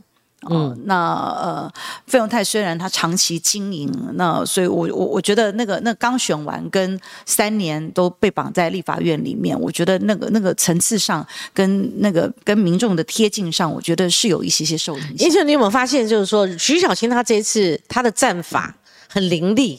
[0.86, 0.94] 那
[1.38, 1.72] 呃，
[2.06, 15.28] 费永泰虽然他长期经营，那所以我我我觉得那个那刚选完跟三年都被绑在立法院里面，我觉得那个那个层次上跟那个跟民众的贴近上，我觉得是有一些些受影响。
[15.28, 18.74] 而且你有没有发现，就是说徐小清他这一次他的战法
[19.08, 19.78] 很凌厉，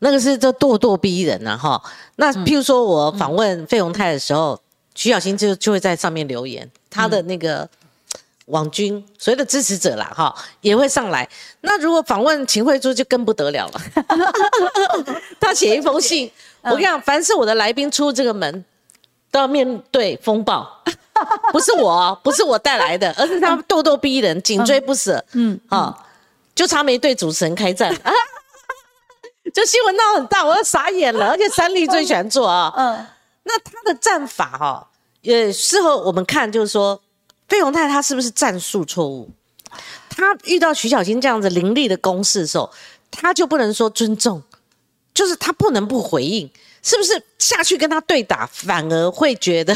[0.00, 1.80] 那个是这咄咄逼人啊哈。
[2.16, 4.60] 那譬如说我访问费永泰的时候，
[4.96, 7.68] 徐小清就就会在上面留言，他的那个。
[8.50, 11.28] 网军所谓的支持者啦，哈，也会上来。
[11.60, 13.80] 那如果访问秦惠珠，就更不得了了。
[15.40, 16.30] 他写一封信，
[16.62, 18.64] 我跟你讲，凡是我的来宾出这个门，
[19.30, 20.68] 都要面对风暴。
[21.52, 25.24] 不是我， 不是我带来的，而是他咄咄逼人，紧追不舍。
[25.32, 25.96] 嗯，啊，
[26.54, 27.94] 就差没对主持人开战。
[29.54, 31.28] 就新闻闹很大，我要傻眼了。
[31.28, 32.72] 而且三立最喜欢做啊。
[32.76, 33.06] 嗯，
[33.44, 34.88] 那他的战法哈，
[35.22, 37.00] 也适合我们看，就是说。
[37.50, 39.28] 费鸿泰他是不是战术错误？
[40.08, 42.70] 他遇到徐小新这样子凌厉的攻势的时候，
[43.10, 44.42] 他就不能说尊重，
[45.12, 46.50] 就是他不能不回应，
[46.82, 49.74] 是不是下去跟他对打，反而会觉得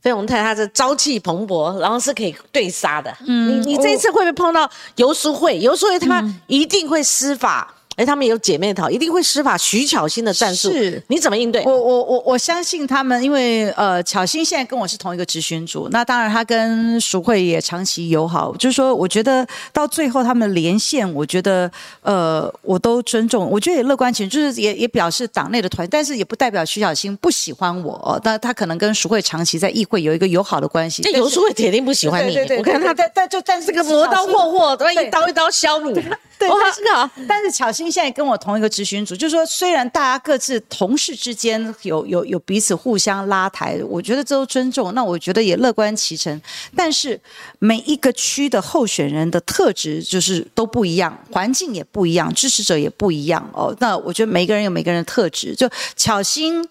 [0.00, 3.16] 费鸿泰他是朝气蓬勃，然后是可以对杀的。
[3.26, 5.58] 嗯，你你这一次会不会碰到游淑慧？
[5.58, 7.74] 游淑慧他一定会施法。
[7.96, 10.70] 哎，他们有姐妹淘，一定会施法徐巧芯的战术。
[10.70, 11.64] 是，你怎么应对？
[11.64, 18.54] 我我我我相信他们，因为呃，巧芯现在跟我是同一个执行组，那当然他跟淑慧也长期友好。
[18.56, 21.70] 就是说，我觉得到最后他们连线，我觉得
[22.02, 23.48] 呃，我都尊重。
[23.50, 28.20] 我觉得也乐观其就是也也表示党内的团，但是也不代表徐巧芯不喜欢我。
[28.22, 31.02] 但他可能跟淑慧长期在议会有一个友好的关系。
[31.02, 32.34] 这游淑慧铁定不喜欢你。
[32.34, 35.94] 对对对，我看他但但就但是个磨刀霍霍，一刀一刀削你。
[36.38, 44.94] 对，但是但是巧芯现在跟我同一个执行组，就是说，虽然大家各自同事之间有有有彼此互相拉抬，我觉得这都尊重。
[44.94, 46.40] 那我觉得也乐观其成。
[46.74, 47.20] 但是
[47.58, 53.74] 每一个区的候选人的特质就是都不一样，环境也不一样，支持者也不一样哦。
[53.80, 56.66] 那我觉得每个人有每个人的特质，就巧心。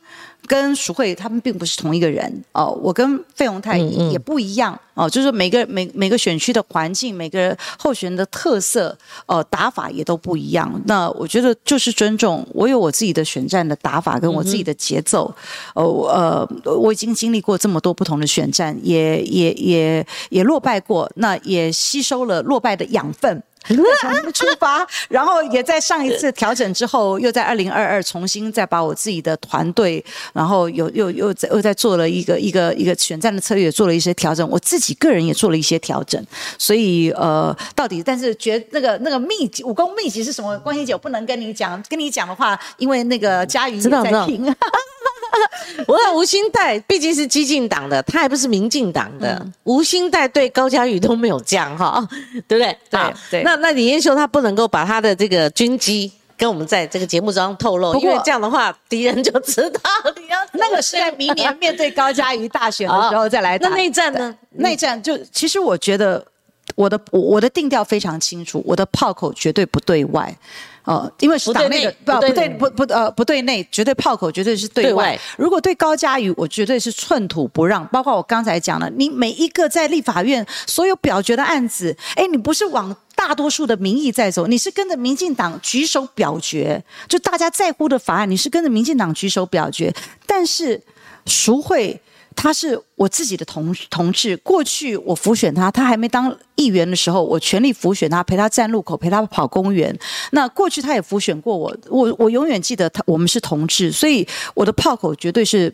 [0.48, 10.82] 跟淑慧他们并不是同一个人哦，我跟费鸿泰也不一样哦，就是每个每每个选区的环境，每个候选人的特色，呃，打法也都不一样。
[10.86, 15.34] 那我觉得就是尊重，我有我自己的选战的打法，跟我自己的节奏。
[15.74, 23.44] 哦，呃，我已经经历过这么多不同的选战，也也也也落败过，那也吸收了落败的养分。
[23.68, 34.48] 重新出发， 然后也在上一次调整之后，又在二零二二重新再把我自己的团队，然后有又又在又在做了一个一个一个选战的策略，做了一些调整。
[34.50, 36.24] 我自己个人也做了一些调整。
[36.58, 40.58] 所以呃，到底但是觉那个那个秘籍武功秘籍是什么？
[40.60, 43.90] 关系姐我不能跟你讲，跟你讲的话，因为那个佳瑜在
[44.26, 44.56] 听。
[45.88, 49.46] 我讲吴兴代毕竟是激进党的，他还不是民进党的。
[49.64, 52.08] 吴兴代对高嘉瑜都没有降哈，
[52.48, 52.78] 对不对？
[52.90, 53.44] 对对。
[53.44, 59.82] 那那李彦秀他不能够把他的这个军机跟我们在这个节目中透露，因为这样的话敌人就知道
[60.18, 63.70] 你要那个 是在明年面对高嘉瑜大选的时候再来打。
[63.70, 64.36] 那内战呢？
[64.52, 66.26] 内战就其实我觉得
[66.76, 70.36] 我的我的定调非常清楚，我的炮口绝对不对外。
[70.86, 75.20] 哦，因为是党内的不不对不不呃不对内，绝对炮口绝对是对外。
[75.36, 77.86] 如果对高嘉瑜，我绝对是寸土不让。
[77.88, 89.94] 包括我刚才讲了，你每一个在立法院所有表决的案子，哎，你不是往大多数的民意在走，你是跟着民进党举手表决，就大家在乎的法案，你是跟着民进党举手表决。
[90.28, 90.80] 但是
[91.26, 92.00] 赎会。
[92.36, 99.98] 他是我自己的同同志，过去我辅选他，他还没当议员的时候，我全力辅选他，陪他站路口，陪他跑公园。
[100.32, 105.74] 那过去他也辅选过我，我我永远记得他，我们是同志，所以我的炮口绝对是。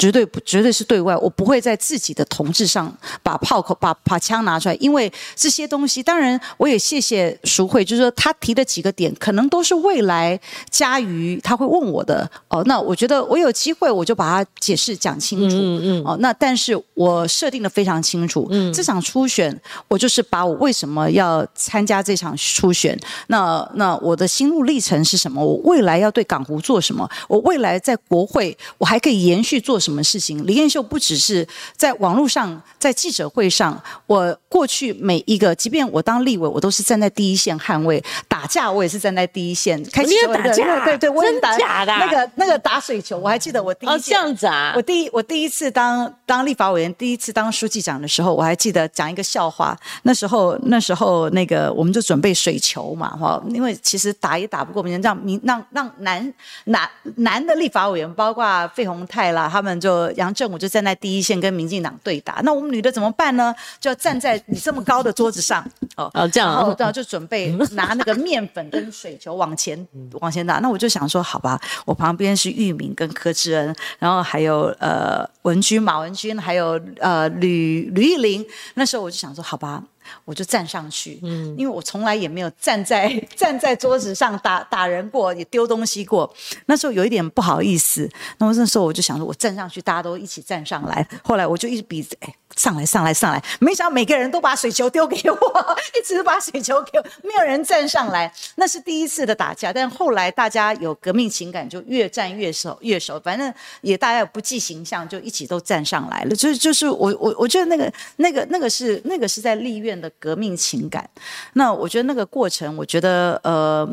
[0.00, 2.90] 绝对不，绝对是对外，我不会在自己的同志上
[3.22, 12.64] 把炮口、把把枪拿出来，因为这些东西，当然我也谢谢淑慧，就是说他提的几个点，可能都是未来嘉瑜他会问我的哦。
[12.64, 15.56] 那我觉得我有机会，我就把它解释讲清楚。
[15.56, 16.02] 嗯嗯。
[16.06, 19.54] 哦，那但是我设定的非常清楚，嗯，这场初选，
[19.86, 25.44] 我就是把我为什么要参加这场初选，那那我的心路历程是什么？
[25.44, 27.06] 我未来要对港湖做什么？
[27.28, 29.89] 我未来在国会，我还可以延续做什么？
[29.90, 30.46] 什么事情。
[30.46, 38.02] 李彦秀不只是在网络上，在记者会上，我过去每一个，即便我当立委，我都是站在第一线捍卫。
[38.28, 39.82] 打架我也是站在第一线。
[39.90, 40.84] 开你也打架？
[40.84, 41.92] 对对，我也打假的。
[41.92, 44.72] 那个那个打水球，我还记得我第一这样子啊。
[44.76, 49.76] 我第一我第一次当当立法委员，第一次当书记长的时候，我还记得讲一个笑话。
[50.04, 56.32] 那时候那时候那个我们就准备水球嘛，哈，因为其实打也打不过别人，让民让让男
[56.64, 62.40] 男男的立法委员，包括费鸿泰啦，他们就杨振武就站在第一线跟民进党对打。
[62.42, 63.54] 那我们女的怎么办呢？
[63.78, 65.62] 就要站在你这么高的桌子上，
[65.96, 69.86] 哦哦这样，然后就准备拿那个面粉跟水球往前
[70.20, 70.58] 往前打。
[70.60, 78.46] 那我就想说，好吧，我旁边是玉明跟柯志恩，然后还有呃文君马文君，还有呃吕吕玉玲。
[78.74, 79.82] 那时候我就想说，好吧。
[80.24, 86.32] 我就站上去，嗯，因为我从来也没有站在站在桌子上打打人过，也丢东西过。
[86.66, 88.08] 那时候有一点不好意思，
[88.38, 91.06] 那么那时候我就想说，我站上去，大家都一起站上来。
[91.22, 95.36] 后来我就一直比，哎，上来上来上来，没想到每个人都把水球丢给我，
[96.00, 98.32] 一直把水球给我，没有人站上来。
[98.56, 103.20] 那是第一次的打架，但后来大家有革命情感，就越战越熟越熟。
[103.20, 103.52] 反正
[103.82, 106.34] 也大家不计形象，就一起都站上来了。
[106.34, 109.99] 就是就是我我我觉得那个那个那个是那个是在立院。
[110.00, 111.08] 的革命情感，
[111.52, 113.88] 那我觉得那个过程，我觉得呃，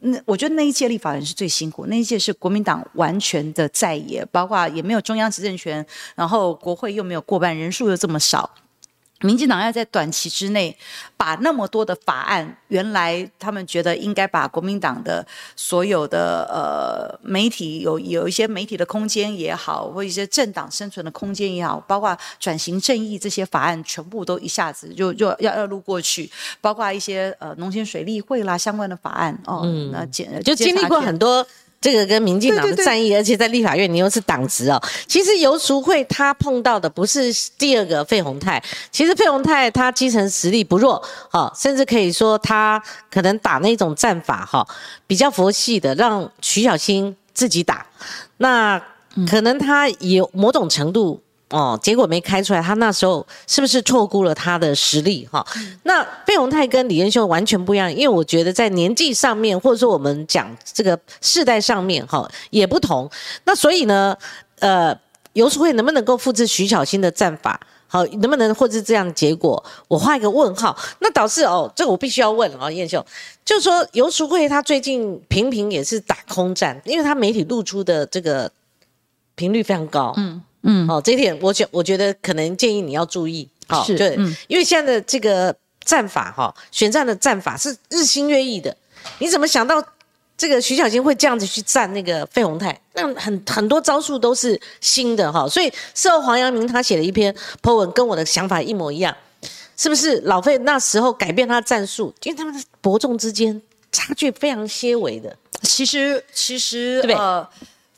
[0.00, 5.84] 那我觉得那一届立法人是最辛苦，那一届是国民党完全的在野，包括也没有中央执政权，
[6.14, 8.48] 然后国会又没有过半，人数又这么少。
[9.20, 10.76] 民进党要在短期之内
[11.16, 31.46] 把那么多的法案，原来他们觉得应该把国民党的所有的呃媒体有有一些媒体的空间也好，或一些政党生存的空间也好，包括转型正义这些法案，全部都一下子就就要要路过去，包括一些呃农田水利会啦相关的法案哦，那经就经历过很多。
[31.80, 34.78] 这个跟民进党的战役，而且在立法院你又是党职哦。
[35.06, 38.62] 其实游淑慧她碰到的不是第二个费鸿泰，
[38.92, 44.66] 其实费鸿泰他基层实力不弱，哈，甚至可以说他可能打那种战法哈，
[45.06, 47.86] 比较佛系的，让徐小新自己打，
[48.36, 48.78] 那
[49.26, 51.22] 可能他有某种程度。
[51.50, 55.28] 哦，结果没开出来，他那时候是不是错估了他的实力？
[55.30, 55.44] 哈，
[55.82, 63.10] 那费鸿泰跟李彦秀完全不一样，因为我觉得在年纪上面，或者说我们讲这个世代上面，哈，也不同。
[63.44, 64.16] 那所以呢，
[64.60, 64.96] 呃，
[65.32, 67.60] 游淑慧能不能够复制徐小新的战法？
[67.88, 69.60] 好，能不能复制这样的结果？
[69.88, 70.78] 我画一个问号。
[71.00, 73.04] 那导致哦，这个我必须要问哦，彦秀，
[73.44, 78.48] 就是说游淑慧她最近频频也是打空战，因为她媒体露出的这个
[79.34, 80.14] 频率非常高。
[80.16, 80.40] 嗯。
[80.62, 85.54] 嗯，哦，这一点我觉我觉得可能建议你要注意，好，对，因为现在的这个
[85.84, 88.76] 战法哈，选战的战法是日新月异的。
[89.18, 89.82] 你怎么想到
[90.36, 92.78] 这个徐小新会这样子去战那个费鸿泰？
[92.92, 99.16] 那很很多招数都是新的哈，所以事后黄阳明他写了一篇 po 文，跟我的想法一模一样，
[99.78, 100.20] 是不是？
[100.26, 105.34] 老费那时候改变他的战术，因为他们的伯仲之间差距非常些微的。
[105.62, 107.48] 其实，其实，呃。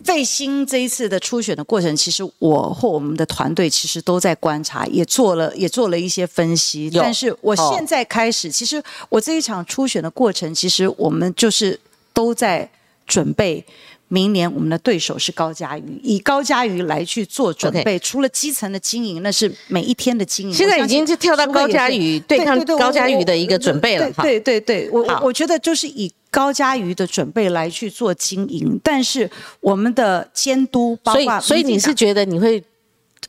[0.05, 6.90] 费兴这一次的初选的过程，其实我或我们的团队其实都在观察，也做了也做了一些分析。
[6.94, 11.78] 但是我现在开始，其实我这一场初选的过程，其实我们就是
[12.12, 12.68] 都在
[13.07, 13.64] 准备
[14.12, 17.98] 明年我们的对手是高佳瑜，以高佳瑜来去做准备。
[17.98, 20.54] 除了基层的经营，那是每一天的经营。
[20.54, 24.10] 现在已经是跳到高佳瑜对抗高佳瑜的一个准备了。
[24.20, 26.12] 对对对，我我觉得就是以。
[26.32, 32.58] 高佳瑜的准备来去做经营，但是我们的监督，所以所以你是觉得你会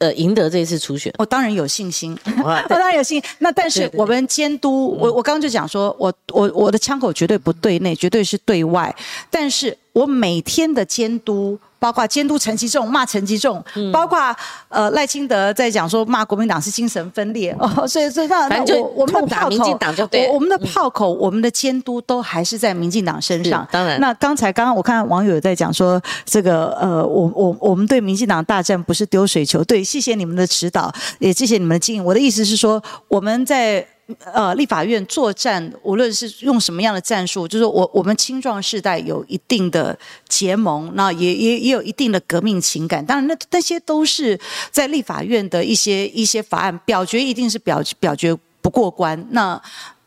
[0.03, 1.13] 呃赢得这一次初选？
[1.17, 3.29] 我当然有信心， 我当然有信心。
[3.39, 8.93] 那但是我们监督，我我刚刚就讲说，我我我的枪口绝对不对内，绝对是对外，
[9.31, 11.57] 但是我每天的监督。
[11.83, 13.61] 包括监督陈其重骂陈其重，
[13.91, 14.33] 包括
[14.69, 18.47] 呃赖清德在讲说骂国民党是精神分裂哦， 所以所以那
[18.79, 19.79] 我我们的炮口，
[20.13, 23.67] 我我们的炮口，我们的监督都还是在民进党身上。
[23.69, 32.05] 当然，那刚才刚刚我看网友在讲说这个呃，我我我们对民进党大战不是丢水球，对，谢谢你们的指导，也谢谢你们的经营。
[32.05, 33.85] 我的意思是说我们在。
[34.33, 39.97] 呃，立法院作战，无论是用什么样的战术，就是我我们青壮世代有一定的
[40.27, 43.05] 结盟，那也也也有一定的革命情感。
[43.05, 44.37] 当然，那那些都是
[44.71, 49.27] 在立法院的一些一些法案表决，一定是表表决不过关。
[49.31, 49.61] 那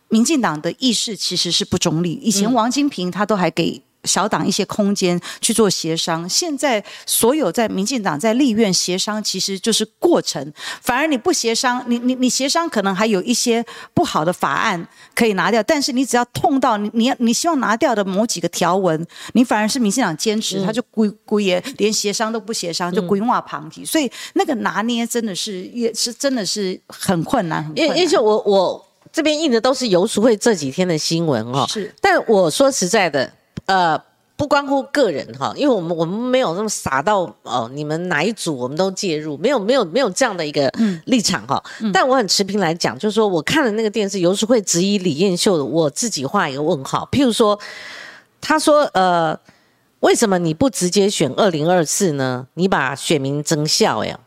[0.09, 2.13] 民进党的意识其实是不中立。
[2.23, 3.83] 以前王金平他都还给。
[4.07, 6.29] 小党一些空间去做协商。
[6.29, 10.53] 现在所有在民进党在立院协商，其实就是过程。
[10.81, 23.85] 反而你不协商，你你你协商可能还有一些不好的法案可以拿掉，但是你只要痛到你你你希望拿掉的某几个条文，你反而是民进党坚持，他就归归也连协商都不协商，就规划旁提。
[23.85, 27.65] 所以那个拿捏真的是也是真的是很困难。
[27.75, 31.95] 因因为我我这边印的都是游淑慧这几天的新闻哦，是。
[32.01, 33.33] 但我说实在的，
[33.67, 34.03] 呃。
[34.39, 40.71] 不关乎个人哈，因为我们我们没有那么傻到哦，你们哪一组我们都介入，没有没有没有这样的一个
[41.07, 41.65] 立场哈。
[41.91, 47.09] 但我很持平来讲，就是说我看了那个电视，有时会质疑李艳秀的，我自己画一个问号。
[47.11, 47.59] 譬如说，
[48.39, 49.35] 他说呃，
[50.01, 52.47] 为什么你不直接选二零二四呢？
[52.53, 54.21] 你把选民增效呀？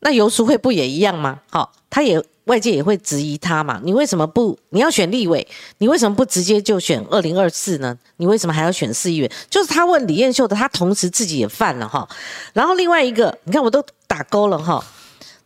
[0.00, 1.40] 那游淑慧不也一样吗？
[1.48, 2.22] 好，他也。
[2.48, 3.78] 外界也会质疑他嘛？
[3.84, 4.58] 你为什么不？
[4.70, 5.46] 你要选立委，
[5.78, 7.96] 你为什么不直接就选二零二四呢？
[8.16, 9.30] 你为什么还要选市议员？
[9.50, 12.08] 就是他问李彦秀的，他同时自己也犯了哈。
[12.54, 14.82] 然后另外一个，你看我都打勾了哈。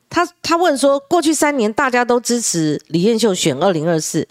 [0.09, 4.27] 他他问说，过去三年大家都支持李彦秀选二零二四，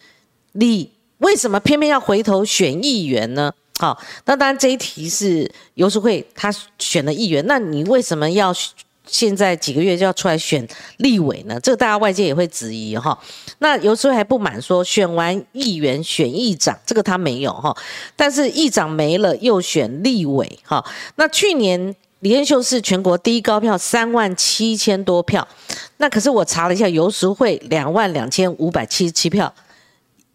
[0.54, 3.52] 你为什么偏偏要回头选议员呢？
[3.80, 6.50] 好，那当然这一题是游淑慧他
[6.80, 8.54] 选的议员，那你为什么要？
[9.12, 10.66] 现在几个月就要出来选
[10.98, 13.16] 立委呢，这个大家外界也会质疑哈。
[13.60, 17.76] 那有时候还不满说选完议员选议长，这个他没有哈。
[18.16, 20.84] 但是议长没了又选立委哈。
[21.16, 25.46] 那去年李彦秀是全国第一高票三万七千多票，
[25.98, 29.54] 那可是我查了一下游淑慧两万两千五百七十七票，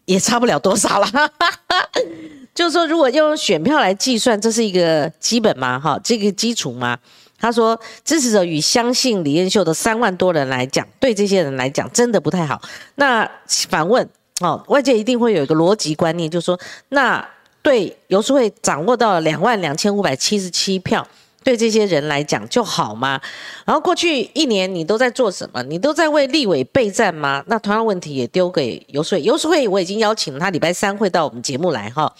[0.05, 1.07] 也差不了多少了。
[2.53, 5.79] 就是说，如果用选票来计算，这是一个基本吗？
[5.79, 6.97] 哈，这个基础吗？
[7.39, 12.59] 他说：“支持者与相信李彦秀的三万多人来讲，对这些人来讲真的不太好。
[12.95, 13.29] 那
[13.69, 14.09] 反问
[14.41, 16.59] 哦，外界一定会有一个逻辑观念，就是说，
[16.89, 17.23] 那
[17.61, 21.07] 对游淑慧掌握到了两万两千五百七十七票，
[21.43, 23.21] 对这些人来讲就好吗？
[23.65, 25.61] 然后过去一年你都在做什么？
[25.63, 27.43] 你都在为立委备战吗？
[27.45, 29.21] 那同样问题也丢给游淑慧。
[29.21, 32.11] 游淑慧我已经邀请他礼拜三会到我们节目来哈。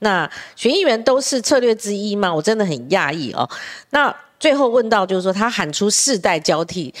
[0.00, 2.34] 那选议员都是策略之一吗？
[2.34, 3.48] 我真的很讶异哦。
[3.88, 6.92] 那。”最后问到，就是说他喊出世代交替，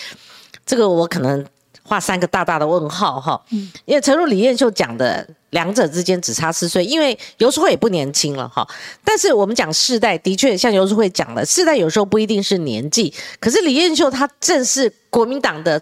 [0.64, 1.44] 这个我可能
[1.82, 3.40] 画三个大大的问号哈。
[3.50, 8.66] 嗯，因为陈如李彦秀讲的两者之间只差四岁，因为游淑慧也不年轻了哈。
[9.04, 13.12] 但是我们讲世代，的确像游淑慧讲的，世代有时候不一定是年纪。
[13.38, 15.80] 可是李彦秀她正是国民党的，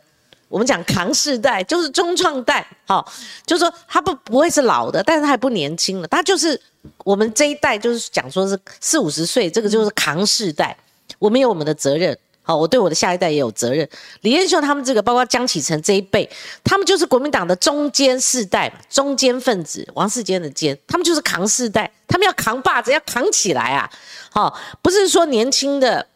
[0.49, 3.05] 我们讲扛世代，就是中创代，哈，
[3.47, 6.61] 就是说他不不会是老的，但是他还不年轻了，他就是
[7.05, 10.77] 我们这一代，就是讲说是四五十岁，这个就是扛世代。
[11.19, 13.89] 我们有我们的责任，好，我对我的下一代也有责任。
[14.21, 16.29] 李彦秀他们这个，包括江启臣这一辈，
[16.63, 23.91] 他们就是国民党的中间世代嘛，中间分子，王世坚的坚，他们就是扛世代，他们要扛把子，要扛起来啊！
[24.31, 26.07] 好，不是说年轻的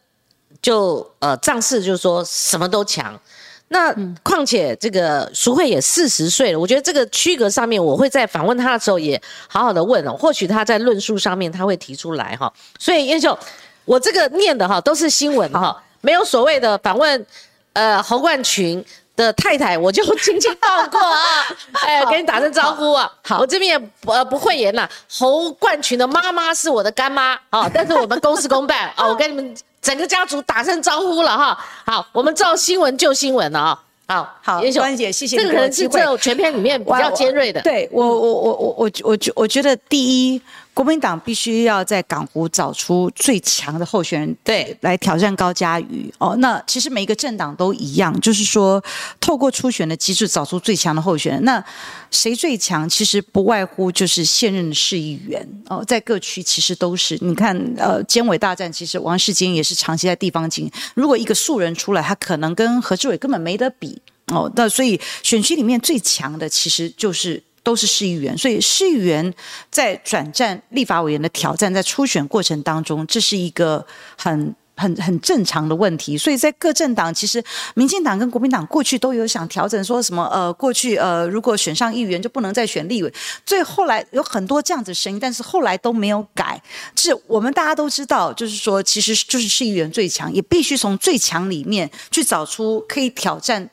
[0.61, 3.19] 就呃仗势，就是说什么都强。
[3.69, 3.91] 那
[4.21, 12.53] 况且这个淑慧也四十岁了，我觉得这个区隔上面，我会在访问他的时候也好好的问哦，或许他在论述上面他会提出来哈。
[12.77, 13.35] 所以彦秀。
[13.89, 17.25] 我这个念的哈都是新闻哈，没有所谓的访问，
[17.73, 18.85] 呃，侯冠群
[19.15, 21.17] 的太太，我就轻轻抱过啊，
[21.87, 23.11] 哎，给你打声招呼啊。
[23.23, 24.87] 好，我这边也呃不讳言了。
[25.09, 31.57] 侯冠群的妈妈是我的干妈啊， 但是我们公事公办啊，我跟你们整个家族打声招呼了哈。
[31.83, 33.79] 好，我们照新闻就新闻了啊。
[34.05, 37.59] 好好，关姐，谢谢这个可能是这全篇里面比较尖锐的。
[37.63, 40.41] 对我，我，我，我，我，我觉我觉得第一。
[40.79, 46.09] 国民党必须要在港湖找出最强的候选人，对，来挑战高嘉瑜。
[46.19, 48.81] 哦，那其实每一个政党都一样，就是说
[49.19, 51.43] 透过初选的机制找出最强的候选人。
[51.43, 51.61] 那
[52.11, 52.87] 谁最强？
[52.87, 55.45] 其实不外乎就是现任的市议员。
[55.67, 57.17] 哦，在各区其实都是。
[57.19, 64.01] 你看，呃，监委大战，其实王世坚也是长期在地方经如果一个素人出来，他可能跟何志伟根本没得比。
[64.27, 67.43] 哦，那所以选区里面最强的其实就是。
[67.63, 69.33] 都是市议员，所以市议员
[69.69, 73.85] 在转战立法委员的挑战，在初选过程当中，这是一个
[74.17, 76.17] 很很很正常的问题。
[76.17, 77.43] 所以在各政党，其实
[77.75, 83.13] 民进党跟国民党过去都有想调整，说什么呃，过去呃，如果选上议员就不能再选立委。
[83.45, 86.61] 最后来有很多这样子声音，但是后来都没有改。
[86.95, 93.69] 是我们大家都知道，就是说，其实就是市议员最强，也必须从最强里面去找出可以挑战。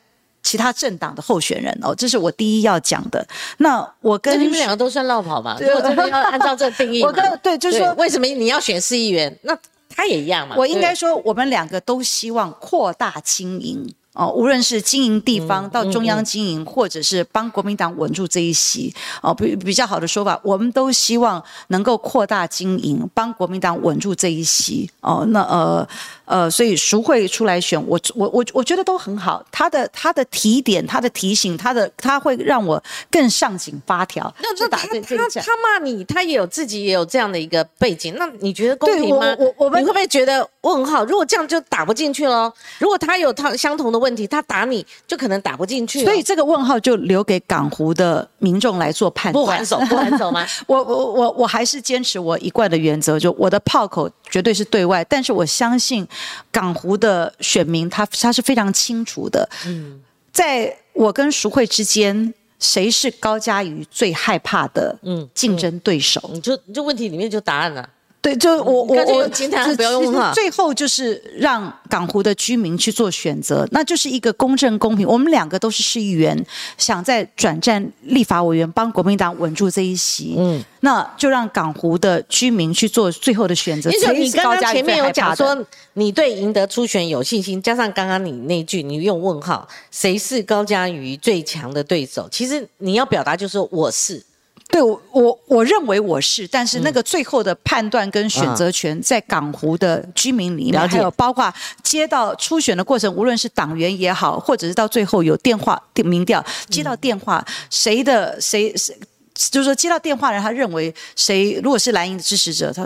[0.47, 3.27] 其他政党的候选人哦，这是我第一要讲的。
[3.57, 5.57] 那我跟你们两个都算绕跑嘛？
[5.59, 9.37] 如果真的要按照这定义， 我跟对，就是说为什么你要选市议员？
[9.41, 9.57] 那
[9.89, 10.55] 他也一样嘛？
[10.57, 13.93] 我应该说，我们两个都希望扩大经营。
[14.17, 18.91] 哦，无论是经营地方到中央经营，或者是帮国民党稳住这一席，
[19.21, 24.89] 哦，比比较好的说法，我们都希望能够扩大经营，帮国民党稳住这一席。
[25.01, 25.87] 哦，那呃
[26.25, 29.45] 呃，所以赎会出来选，我我我我觉得都很好。
[29.51, 34.33] 他的他的提点，他的提醒，他的他会让我更上紧发条。
[34.41, 39.35] 那那他他他骂你，他也有自己也有这样的一个背景，那你觉得公平吗？
[39.37, 41.05] 我我们你会不会觉得问号？
[41.05, 42.51] 如果这样就打不进去了。
[42.79, 44.06] 如果他有他相同的问。
[44.07, 49.45] 问题他打你就可能打不进去，所以这个问号就留给港湖的民众来做判断。
[49.45, 50.47] 不还手 不还手吗？
[50.65, 56.07] 我我我我还是坚持我一贯的原则，就我的炮口绝对是对外，但是我相信
[56.49, 59.47] 港湖的选民他他是非常清楚的。
[59.65, 59.99] 嗯，
[60.31, 64.97] 在我跟淑慧之间，谁是高嘉瑜最害怕的？
[65.01, 67.89] 嗯，竞争对手，你就你就问题里面就答案了。
[68.19, 69.29] 对，就我我我，
[69.75, 70.33] 不要用哈。
[70.33, 75.07] 最后就是让港湖的居民去做选择，那就是一个公正公平。
[75.07, 76.45] 我们两个都是市议员，
[76.77, 80.35] 想在转战立法委员，帮国民党稳住这一席。
[80.37, 83.89] 嗯，那就让港湖的居民去做最后的选择。
[83.89, 92.27] 你刚刚前面有讲说，你对赢得初选有信心，加上刚刚你那句你用问号，谁是高嘉瑜最强的对手？
[92.29, 94.21] 其实你要表达就是我是。
[94.69, 101.51] 对我，我我认为我是，但是那个最后的判断跟选择权在港湖的居民里面，还有包括
[101.81, 108.93] 接到初选的过程，无论是党员也好，或者是到最后有电话民调接到电话，谁的谁谁，
[109.33, 112.85] 就是说接到电话人，他认为谁如果是蓝营的支持者，他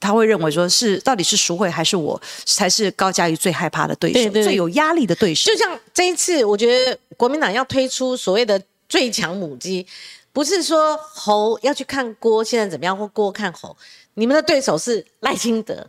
[0.00, 5.48] 他会认为说是到底是赎会还是我才是高嘉瑜最害怕的对手，最有压力的对手。
[5.50, 9.86] 就像这一次，我觉得国民党要推出所谓的最强母鸡。
[10.32, 13.76] 不是说侯要去看郭现在怎么样，或郭看侯，
[14.14, 15.86] 你们的对手是赖清德，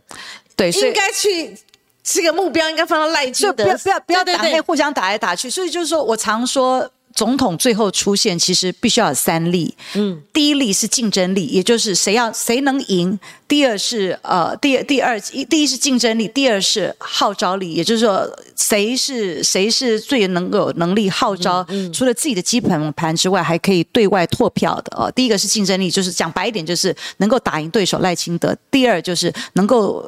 [0.54, 1.58] 对，应该去
[2.02, 6.90] 这个目标应该放到赖清德，不要不要不要打内互相打来打去，所以就是说我常说。
[7.14, 9.74] 总统最后出现，其实必须要有三力。
[9.94, 25.10] 嗯，第一力是竞争力，也就是谁要谁能赢；第二是呃，第第二一第一是竞争力，第二是号召力，也就是说谁是谁是最能够能力号召，除了自己的基本盘之外，还可以对外拓票的哦。
[25.12, 30.04] 第一个是竞争力，就是讲白一点，就是能够打赢对手赖清德；第二就是能够。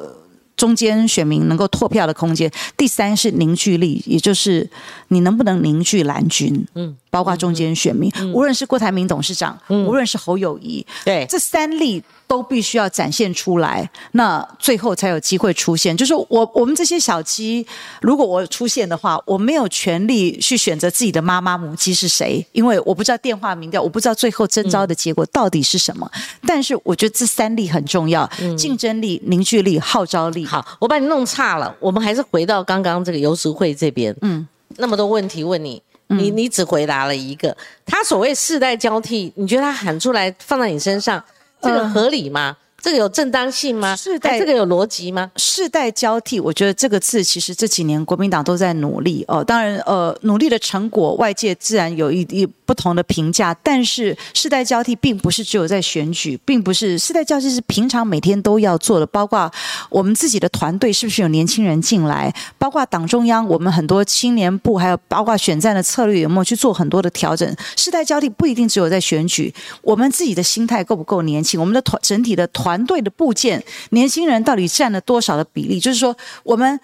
[0.57, 4.69] 中间选民能够拓票的空间，第三是凝聚力，也就是
[5.09, 12.03] 你能不能凝聚蓝军，嗯，包括中间选民，无论是郭台铭董事长，无论是侯友谊，对，这三例。
[12.27, 15.95] 都必须要展现出来，那最后才有机会出现。
[15.95, 17.65] 就是我我们这些小鸡，
[18.01, 26.11] 如果我出现的话，我没有权利去选择自己的妈妈母鸡是谁，因为我不知道电话民调，我不知道最后征招的结果到底是什么。
[26.45, 30.45] 但是我觉得这三例很重要：竞争力、凝聚力、号召力。
[30.45, 34.13] 好，我把你弄差了，我们还是回到刚刚这个游淑会这边。
[34.19, 34.45] 嗯，
[34.75, 37.55] 那么多问题问你，你你只回答了一个。
[37.85, 41.23] 他所谓世代交替，你觉得他喊出来放在你身上？
[41.59, 42.55] 这个合理吗？
[42.81, 43.95] 这个有正当性吗？
[43.95, 45.31] 世代这个有逻辑吗？
[45.35, 49.43] 世代交替，我觉得这个字其实这几年国民党都在努力哦。
[49.43, 53.53] 当然，呃，努力的成果外界自然有一一不同的评价。
[53.63, 59.05] 但是世代交替并不是只有在选举，并不是世代交替是平常每天都要做的。
[59.07, 59.51] 包括
[59.89, 62.33] 我们自己的团队是不是有年轻人进来？
[62.59, 67.53] 包括党中央，我们很多青年部，还有包括选战的策略有没有去做很多的调整？
[67.75, 71.59] 世代交替不一定只有在选举，我们自己的心态够不够年轻？
[71.59, 72.66] 我们的团整体的团。
[72.67, 75.79] 团队的部件，年轻人到底占了多少的比例？
[75.79, 76.13] 就是说，
[76.43, 76.77] 我们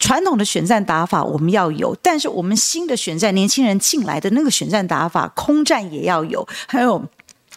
[0.00, 6.44] 传统的选战打法我们要有，但是我们新的选战，年轻人进来的那个选战打法，空战也要有。
[6.66, 7.00] 还有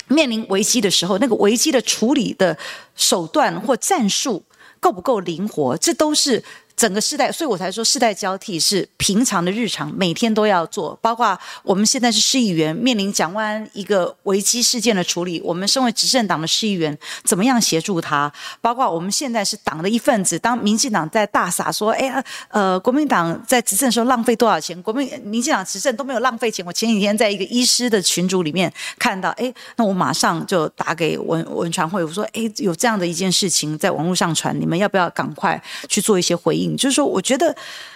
[0.10, 2.56] 面临危机的时候，那个危机的处理的
[2.96, 4.44] 手段或战术
[4.80, 5.76] 够不够灵活？
[5.78, 6.44] 这都是。
[6.82, 10.98] 整个世代，所以我才说世代交替是平常的日常，每天都要做。
[11.00, 18.34] 包括我们现在是市议员，面临蒋万安一个危机事件的处理，我们身为执政党的市议员，怎么样协助他？
[18.62, 24.82] 包括我们现在是党的一份子，当民进党在大撒说，哎呀，呃，国民党在执政的时候浪费多少钱？
[24.82, 26.66] 国民民进党执政都没有浪费钱。
[26.66, 36.71] 我前几天在一个医师的群组里面看到，哎，那我马上就打给文文传会，我说，哎，有这样的一件事情在网络上传，你们要不要赶快去做一些回应？
[36.78, 37.56] 就是说，我觉得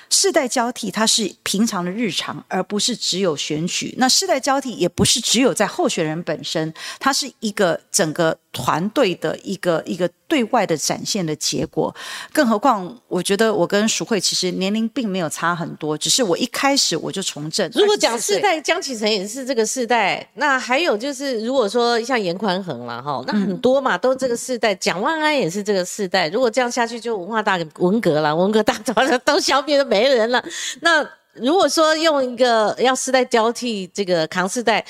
[0.10, 3.94] 世代交替它是平常的日常，而不是只有选举。
[3.98, 8.38] 那世代交替也不是只有在候选人本身，它是一个整个。
[8.56, 11.94] 团队的一个一个对外的展现的结果，
[12.32, 17.70] 更何况我觉得我跟淑慧其实年龄并没有差很多，只是我一开始我就从政。
[17.76, 26.30] 如果讲世代，江启臣也是这个世代，那还有就是如果说像严宽恒了哈，那很多嘛都这个世代，蒋万安也是这个世代。
[26.30, 30.44] 如果这样下去，就文化大文革了，文革大早就 都消灭了，没人了。
[30.82, 34.84] 那如果说用一个要世代交替这个扛世代，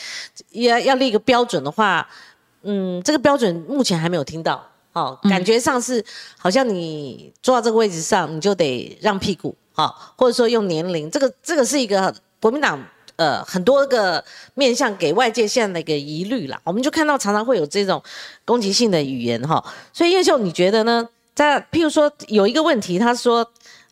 [0.52, 2.08] 要要立一个标准的话，
[2.64, 4.68] 嗯，这个标准目前还没有听到。
[4.94, 6.04] 哦，感觉上是
[6.40, 12.82] 好像你坐到这个位置上，你就得让屁股，好，或者说用年龄，这个这个是一个国民党
[13.18, 16.60] 呃很多个面向给外界现在的一个疑虑啦。
[16.64, 18.02] 我们就看到常常会有这种
[18.46, 19.62] 攻击性的语言哈。
[19.94, 21.08] 所以叶秀，你觉得呢？
[21.36, 23.46] 在譬如说有一个问题，他说，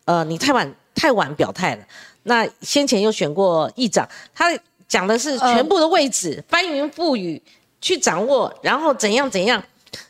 [0.05, 1.83] 呃，你太晚太晚表态了。
[2.23, 4.51] 那先前又选过议长，他
[4.87, 7.41] 讲的是全部的位置翻云覆雨
[7.81, 9.61] 去掌握，然后怎样怎样。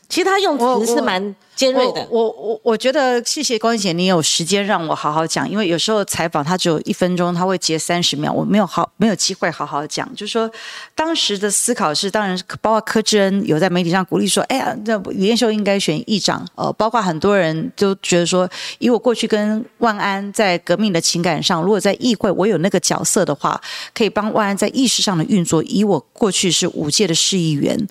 [0.08, 2.06] 其实他用词是蛮尖锐的。
[2.10, 10.08] 我我我觉得谢谢光姐，你有时间让我好好讲，因为有时候采访他只有一分钟，他会截三十秒，我没有好没有机会好好讲。
[10.14, 10.50] 就是说
[10.94, 16.46] 当时的思考是，当然包括柯志恩有在媒体上鼓励说，哎呀，那于彦秀应该选议长。
[16.54, 18.48] 呃，包括很多人都觉得说，
[18.78, 23.60] 以我过去跟万安在革命的情感上，如果在议会我有那个角色的话，
[23.94, 25.62] 可以帮万安在意识上的运作。
[25.62, 27.86] 以我过去是五届的市议员。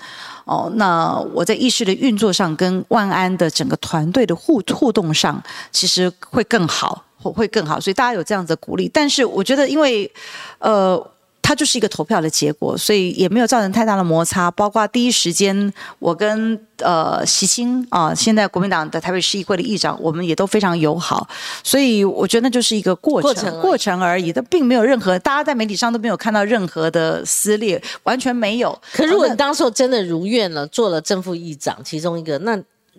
[0.46, 5.42] 哦，那我在意识的运作上，跟万安的整个团队的互互动上，
[5.72, 7.80] 其实会更好，会更好。
[7.80, 10.12] 所以大家有这样子的鼓励，但是我觉得，因为，
[10.60, 11.13] 呃。
[11.44, 14.50] 它就是一个投票的结果，所以也没有造成太大的摩擦。
[14.50, 21.28] 包括第一时间，我跟呃习清啊，现在国民党的台北市议会的议长，我们也都非常友好。
[21.62, 24.32] 所以我觉得那就是一个过程，过程而已。
[24.32, 28.76] 它并没有任何，大家在媒体上都没有看到任何的撕裂，完全没有。
[28.94, 32.58] 可如果你当时真的如愿了，做了正副议长其中一个，那。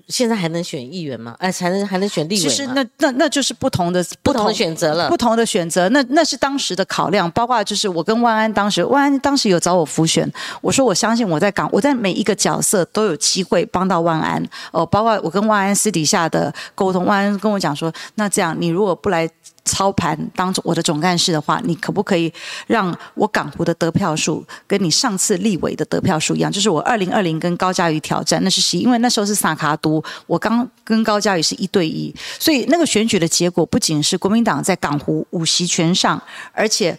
[0.09, 1.35] 现在还能选议员吗？
[1.39, 5.89] 哎，才能还能选立委其实那那那就是不同的不同的选择了，不同的选择。
[5.89, 10.31] 那那是当时的考量，包括就是我跟万安当时，万安当时有找我复选，
[10.61, 14.43] 我说我相信我在港，我在每一个角色都有机会帮到万安。
[14.73, 19.29] 哦，包括我跟万安私底下的沟通，万安跟我讲说，那这样你如果不来。
[19.65, 22.33] 操盘当我的总干事的话，你可不可以
[22.67, 26.53] 让我港湖的得票数跟你上次立委的得票数一样？
[26.53, 36.99] 就是我二零二零跟高嘉瑜挑战，那是十，因为那时候是萨卡都，我刚跟高嘉瑜是一对一，所以那个选举的结果不仅是国民党在港湖五席全上，而且。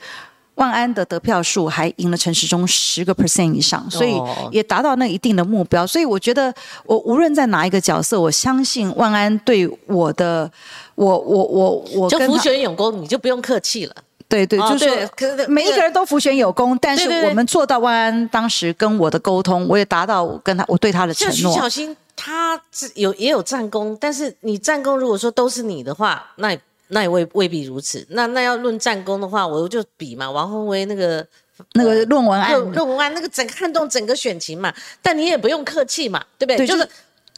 [0.55, 4.19] 万安的得票数还赢了陈时中十个 percent 以上，所以
[4.51, 5.85] 也达到那一定的目标。
[5.85, 6.53] 所以我觉得，
[6.85, 10.49] 我无论在哪一个角色，我相信万安对我的，
[10.95, 13.95] 我我我我就福选有功，你就不用客气了。
[14.27, 21.53] 对对，就是每一个人都福选有功，但是我们做到万安当时跟我的沟通，我也达到跟他我对他的承诺。
[21.53, 22.59] 徐小新他
[22.95, 26.57] 有也有战功，但是你战功如果说都是你的话，那。
[26.89, 28.05] 那也未未必如此。
[28.09, 31.25] 那那要论战功的话，我就比嘛，王宏威那个
[31.73, 34.73] 那个论文案，论文案那个整撼动整个选情嘛。
[35.01, 36.67] 但你也不用客气嘛，对不对？
[36.67, 36.87] 就是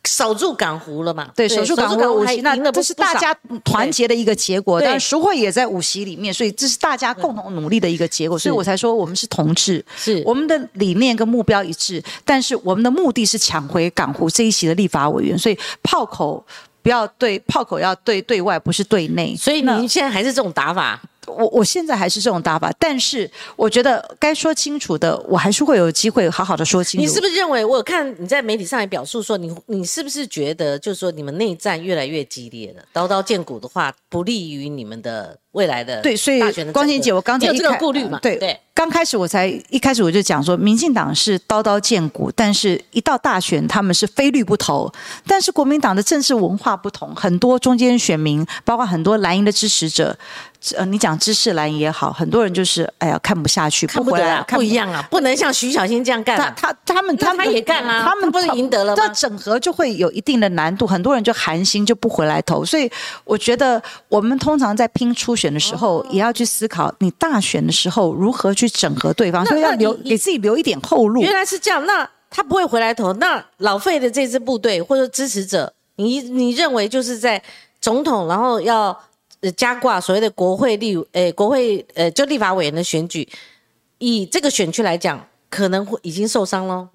[0.06, 1.32] 守住港湖了嘛。
[1.36, 3.34] 对，守住港湖五席，那这是大家
[3.64, 4.82] 团结的一个结果。
[4.82, 8.38] 但赎会也在五席里面，所以这是大家共同努力的一个结果。
[8.38, 15.38] 所以我才说我们是同志，是我们的理念跟目标一致，但是我们的目的是抢回港湖这一席的立法委员。
[15.38, 16.46] 所以炮口。
[16.88, 19.36] 不要对炮口要对对外，不是对内。
[19.36, 20.98] 所以您现在还是这种打法？
[21.28, 27.06] 我我现在还是这种打法，但是我觉得该说清楚的，我还是会有机会好好的说清楚。
[27.06, 27.64] 你是不是认为？
[27.64, 36.40] 我看你在媒体上也表述说，你你是不是觉得，就是说你们内战越来越激烈了，刀刀见骨的话，不利于你们的未来的对，所以
[36.72, 38.20] 光心姐，我刚才有这个顾虑嘛？
[38.22, 38.60] 对对。
[38.74, 44.92] 刚开始我才一开始我就讲说，民进党是刀刀见骨，但是一到大选他们是非绿不投。
[45.26, 50.16] 但是国民党的政治文化不同，很多中间选民，包括很多蓝营的支持者，
[50.76, 56.38] 呃，你讲知识蓝也好，很多人就是哎呀看不下去，看不得啊，不一样啊，不能像徐小新这样干。
[56.38, 59.04] 他他他们他们也干啊，他们不是赢得了吗？
[59.04, 62.64] 那整合就会有一定的难度，很多人就寒心就不回来投。
[62.64, 62.90] 所以
[63.26, 68.68] 我觉得我们通常在拼初选的时候，也要去思考你大选的时候如何去。
[68.78, 71.24] 整合对方，所以要留给自己留一点后路。
[71.24, 73.12] 原来是这样，那他不会回来投。
[73.14, 77.42] 那老费的这支部队或者支持者，你你认为就是在
[77.82, 78.96] 总统，然后要
[79.52, 83.28] 加挂所谓的国会立，诶，国会呃，就立法委员的选举，
[83.98, 86.90] 以这个选区来讲，可能会已经受伤了。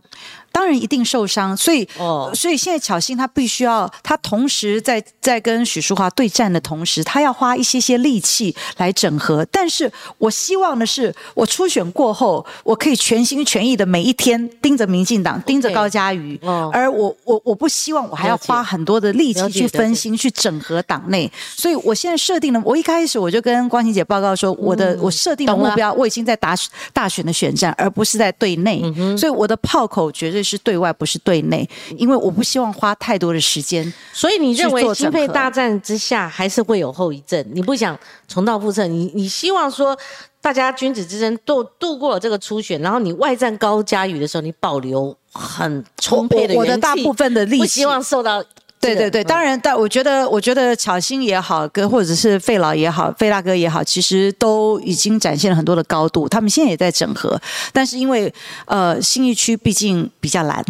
[0.52, 1.88] 当然一定受伤，所以，
[2.34, 9.44] 所以现在巧心他必须要，他同时在在跟许淑华对战的同时，他要花一些些力气来整合。
[9.50, 16.38] 但是我希望的是，我初选过后，我可以全心全意的每一天盯着民进党，盯着高嘉瑜，
[16.70, 21.30] 而我我我不希望我还要花很多的力气去分心去整合党内。
[21.56, 26.54] 所以我现在设定了，我一开始我就跟光晴姐报告说，我的我设定的目标，我已经在打
[26.92, 28.82] 大选的选战，而不是在对内，
[29.16, 30.41] 所以我的炮口绝对。
[30.42, 33.92] 对是对外，不是对内，因为我不希望花太多的时间。
[34.12, 37.46] 所以你认为经费大战之下还是会有后遗症？
[37.52, 38.88] 你不想重蹈覆辙？
[38.88, 39.96] 你你希望说
[40.40, 48.42] 大家君子之争度度过了这个初选，然后你外战高嘉宇的时候，你保留很充沛的我的大部分的力气，不希望受到。
[48.82, 56.28] 对对对，当然，但我觉得，我觉得巧心也好，跟或者是费老也好，费大哥也好，其实都已经展现了很多的高度。
[56.28, 57.40] 他们现在也在整合，
[57.72, 58.32] 但是因为
[58.66, 60.64] 呃，新一区毕竟比较蓝。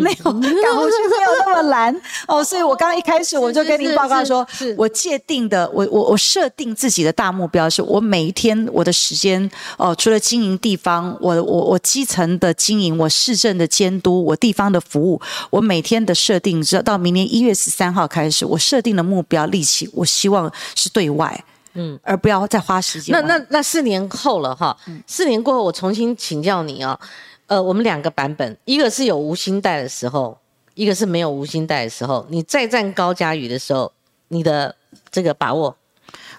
[0.00, 1.94] 没有，港湖区没有那么蓝
[2.28, 15.20] 哦，所以我刚刚一开始我就跟您报告说，我界定的，我我我设定自己的大目标是，我每一天我的时间哦，除了经营地方，我我我基层的经营，我市政的监督，我地方的服务，
[15.50, 23.12] 我每天的设定，直到明年一月十三号开始，我设定的目标力气，我希望是对外，嗯，而不要再花时间。
[23.12, 24.76] 那那那四年后了哈，
[25.06, 26.98] 四年过后，我重新请教你啊。
[27.52, 30.38] 呃，我们两个版本，一个是有无心带的时候，
[30.72, 32.24] 一个是没有无心带的时候。
[32.30, 33.92] 你再战高佳宇的时候，
[34.28, 34.74] 你的
[35.10, 35.76] 这个把握？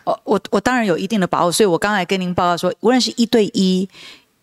[0.05, 3.87] 哦，我我当然有一定的把握，所以我刚才跟您报告说，无论是一对一、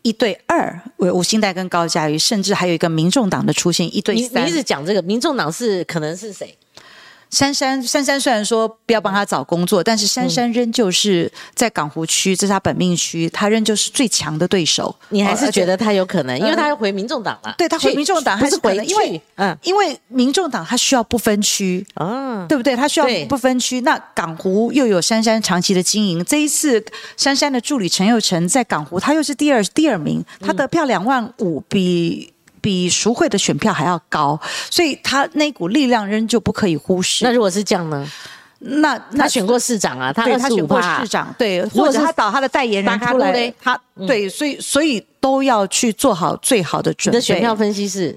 [0.02, 4.46] 一对二，为吴兴代跟高嘉瑜，甚至还有一个民众党的出现，一对三。
[4.46, 6.56] 你一直讲这个民众党是可能是谁？
[7.30, 14.94] 珊珊，珊珊虽然说不要帮他找工作，但是珊珊仍旧是在港湖区，这是他本命区，他仍旧是最强的对手。
[15.10, 17.54] 你还是觉得他有可能，因为他要回民众党了。
[17.56, 22.74] 对他回民众党还是回，因为嗯，因为民众党他需要不分区啊，对不对？
[22.74, 23.80] 他需要不分区。
[23.82, 26.84] 那港湖又有珊珊长期的经营，这一次
[27.16, 32.32] 珊珊的助理陈佑成在港湖，他又是第二第二名，他得票两万五，比。
[32.60, 34.38] 比赎会的选票还要高，
[34.70, 37.24] 所以他那股力量仍旧不可以忽视。
[37.24, 38.06] 那如果是这样呢？
[38.62, 47.18] 那他选过市长啊，他他选过市长，对，或者他找他的代言人出来，他对，所以所以都要去做好最好的准备。
[47.18, 48.14] 的选票分析是，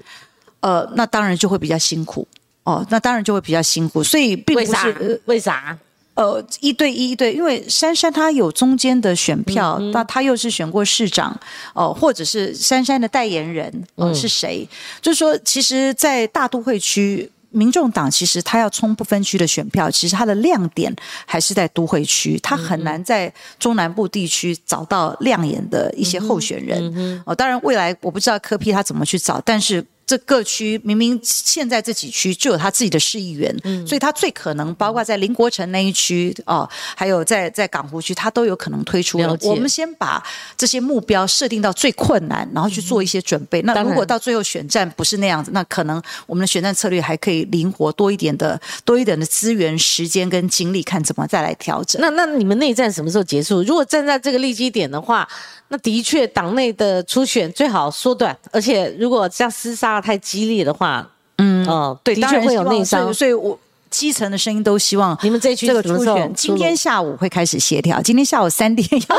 [0.60, 2.28] 呃，那当然就会比较辛苦
[2.64, 5.74] 哦，那当然就会比较辛苦，所以并不是为啥？
[6.14, 11.36] 呃，一对一对，因为珊珊她有中间的选票，那她又是选过市长，
[11.74, 14.68] 哦，或者是珊珊的代言人，嗯，是谁？
[15.02, 20.94] 就是说，其实，在大都会区，民众党其实他要冲不分区的选票，其实它的亮点
[21.26, 27.22] 还是在都会区，他很难在中南部地区找到亮眼的一些候选人。
[27.26, 29.84] 哦，当然，未来我不知道柯批他怎么去找，但是。
[30.06, 33.54] 这各区明明现在这几区就有他自己的市议员，
[33.86, 39.18] 所以他最可能包括在林国城那一区哦，还有在在港湖区，他都有可能推出。
[39.42, 40.22] 我们先把
[40.56, 43.62] 这些目标设定到最困难，然后去做一些准备。
[43.62, 52.00] 那如果到最后选战不是那样子，那可能我们的选战策略还可以灵活多一点的，多一点的资源、时间跟精力，看怎么再来调整。
[52.02, 53.62] 那那你们内战什么时候结束？
[53.62, 55.26] 如果站在这个利基点的话。
[55.68, 63.12] 那的确，党内的初选最好缩短，而且如果这样厮杀太激烈的话，嗯，哦，对，的确会有内伤。
[63.12, 63.58] 所以，我
[63.90, 69.16] 基层的声音都希望你们这一区这个初选今天下午会开始协调，今天下午三 点 要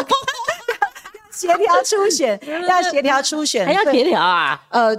[1.32, 4.62] 协调初选，要协调初选，还要协调啊？
[4.70, 4.96] 呃。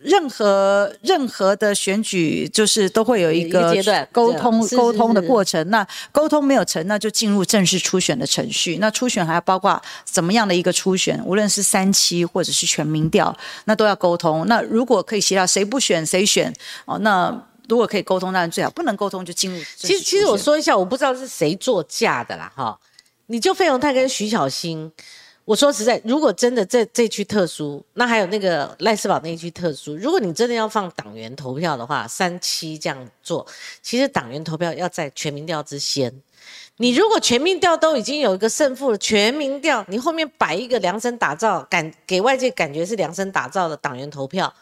[0.00, 5.68] 任何任何的选举，就是都会有一个阶段沟通沟通的过程。
[5.70, 8.78] 那沟通没有成，那就进入正式初选的程序。
[8.78, 11.20] 那初选还要包括怎么样的一个初选？
[11.24, 14.46] 无论是三期或者是全民调，那都要沟通。
[14.46, 16.96] 那如果可以协调，谁不选谁选哦？
[17.00, 19.58] 那如果可以沟通，当然最好；不能沟通，就进入。
[19.76, 22.78] 其实，其实我说一下，我不知道是谁作价的啦，哈。
[23.26, 24.90] 你就费鸿泰跟徐小新。
[25.48, 33.46] 我说实在，如果真的这这区特殊，那还有那个赖斯堡那一区特殊，如果你真的要放党员投票的话，三期这样做，
[33.80, 36.12] 其实党员投票要在全民调之先。
[36.76, 44.52] 你如果全民调都已经有一个胜负了，全民调你后面摆一个量身打造，感给外界感觉是量身打造的党员投票，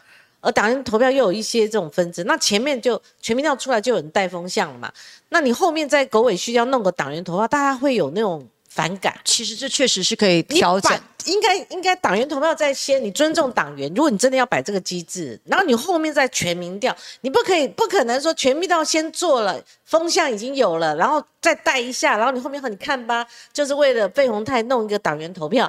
[0.40, 4.92] 而党员投票又有一些这种分支，那前面就全民调出来就有人带风向了嘛？
[5.30, 8.46] 那你后面在狗尾续貂弄个党员投票，大家会有那种。
[8.76, 10.92] 反感，其实这确实是可以调整。
[11.24, 13.92] 应该应该党员投票在先，你尊重党员。
[13.94, 25.68] 如果你真的要摆这个机制，然后你后面再全民调，你不可以不可能说全民调先做了，风向已经有了，然后再带一下，然后你后面和你看吧，就是为了费宏泰弄一个党员投票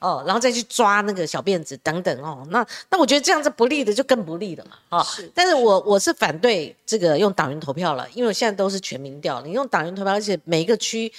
[0.00, 2.46] 哦，然后再去抓那个小辫子等等哦。
[2.50, 4.72] 那那我觉得这样子不利的就更不利了嘛。
[4.90, 5.30] 哦，是。
[5.34, 11.10] 但是我我是反对这个用党员投票了，因为我现在都是全民调，你用党员投票，而且每一个区。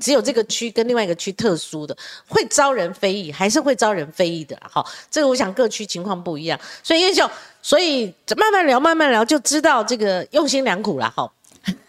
[0.00, 1.96] 只有这个区跟另外一个区特殊的，
[2.28, 4.58] 会招人非议，还是会招人非议的。
[4.62, 7.28] 好，这个我想各区情况不一样，所以叶秀，
[7.62, 11.10] 所以慢慢聊，慢慢聊，就知道这个用心良苦了。
[11.10, 11.30] 哈，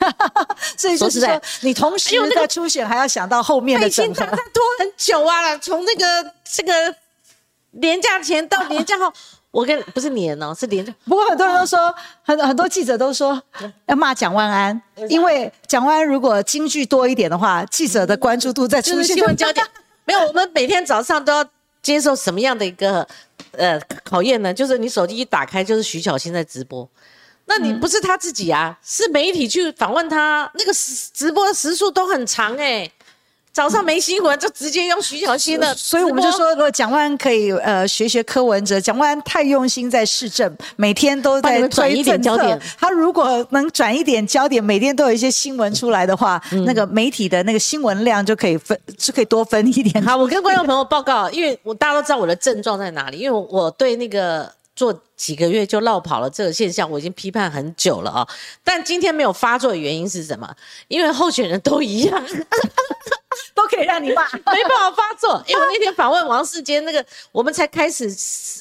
[0.77, 6.95] 所以就是说，你同时在初选还要想到后面的整合，拖很久啊，从那个这个
[7.71, 9.11] 年假前到年假后。
[9.51, 10.83] 我跟不是年哦，是连。
[11.05, 11.93] 不过很多人都说，
[12.23, 13.41] 很很多记者都说
[13.85, 19.65] 要骂蒋万安，因为蒋万安如果京剧多一点的话，记者的关注度在出现新闻焦点。
[20.05, 21.45] 没有，我们每天早上都要
[21.81, 23.05] 接受什么样的一个
[23.51, 24.53] 呃考验呢？
[24.53, 26.87] 就是你手机一打开，就是徐小新在直播。
[27.45, 32.89] 那你不是他自己啊，是媒体去访问他，那个时直播的时数都很长哎。
[33.53, 42.59] 早上没新闻就直接用徐小新的，所以我们就说，如果蒋万可以呃学学柯文哲，蒋万太用心在市政，每天都在转一点焦点。
[42.79, 50.01] 他如果能转一点焦点，每天都有一些新闻出来的话，那个媒体的那个新闻量就可以分，就可以多分一点。
[50.05, 54.51] 好，我跟观众朋友报告，因为我大家都知道我的症状在哪里，因为我对那个。
[54.73, 54.91] 做
[55.21, 58.27] 几个月就落跑了这个现象，我已经批判很久了啊！
[58.63, 60.51] 但今天没有发作的原因是什么？
[60.87, 62.25] 因为候选人都一样，
[63.53, 65.39] 都可以让你骂，没办法发作。
[65.45, 68.05] 因为我那天访问王世坚，那个我们才开始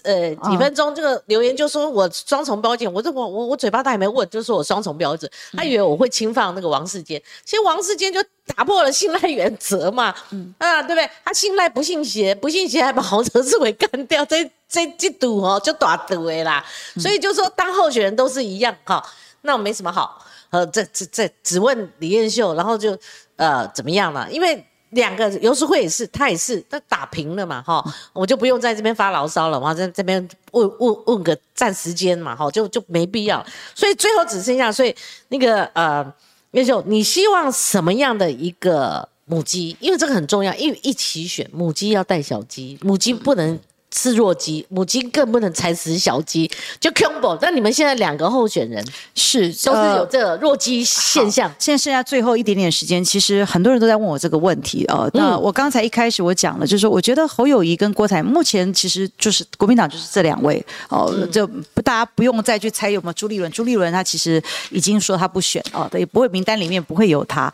[0.04, 7.18] 呃几分钟，这个留言就说我双重标准，我这我我我嘴巴他也没问，就说我双重标准，他以为我会侵犯那个王世坚。
[7.42, 8.22] 其实王世坚就
[8.54, 11.08] 打破了信赖原则嘛，嗯啊，对不对？
[11.24, 14.46] 他信赖不信邪，不信邪还把洪哲志伟干掉，这。
[14.72, 16.49] 这这赌哦，就打赌的啦，
[16.96, 19.04] 所以就说当候选人都是一样哈，
[19.42, 22.96] 那我没什么好，呃，这这这只问李彦秀，然后就
[23.36, 24.26] 呃怎么样了？
[24.30, 33.44] 因为两个游淑慧也是，他也是，他打平了嘛哈，我就不用在这边发牢骚了，我在这边问问问个占时间嘛哈，就就没必要，
[33.74, 34.94] 所以最后只剩下，所以
[35.28, 36.04] 那个呃
[36.52, 39.76] 彦秀，你希望什么样的一个母鸡？
[39.78, 43.58] 因为这个很重要，因为一起选母鸡要带小鸡，母鸡不能。
[43.94, 47.36] 是弱鸡，母鸡更不能踩死小鸡，就 combo。
[47.42, 48.84] 那你们现在两个候选人
[49.14, 51.52] 是都是有这个弱鸡现象。
[51.58, 55.10] 现在剩下最后一点点时间，其实很多人都在问我这个问题哦。
[55.12, 61.46] 那我刚才一开始我讲了，就是说我觉得侯友谊跟郭台目前其实就是国民党就是这两位哦，就
[61.82, 63.50] 大家不用再去猜有没有朱立伦。
[63.50, 67.52] 朱立伦他其实已经说他不选哦，也不会名单里面不会有他。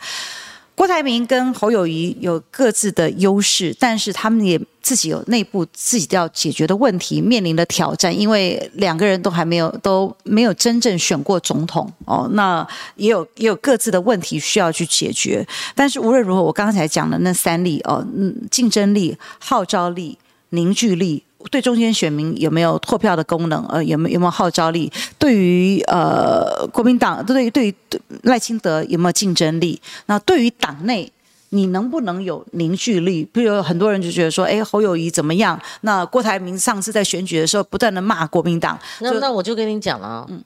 [0.77, 8.16] 郭台铭跟侯友谊有各自的优势，但是他们也自己有内部自己要解决的问题，面临的挑战。
[8.16, 12.64] 因为两个人都还没有都没有真正选过总统哦，那
[12.97, 15.45] 也有也有各自的问题需要去解决。
[15.74, 20.18] 但是无论如何，我刚才讲的那三例哦，嗯，竞争力、号召力、
[20.51, 21.22] 凝聚力。
[21.51, 23.64] 对中间选民有没有拓票的功能？
[23.66, 24.90] 呃，有没有有没有号召力？
[25.18, 27.74] 对于呃国民党，对于对于
[28.22, 29.80] 赖清德有没有竞争力？
[30.07, 31.11] 那对于党内，
[31.51, 33.24] 你能不能有凝聚力？
[33.24, 35.61] 比如很多人就觉得说，哎，侯友谊怎么样？
[35.82, 40.42] 那郭台铭上次在选举的时候不断的骂国民党，那那我就跟你讲了，嗯，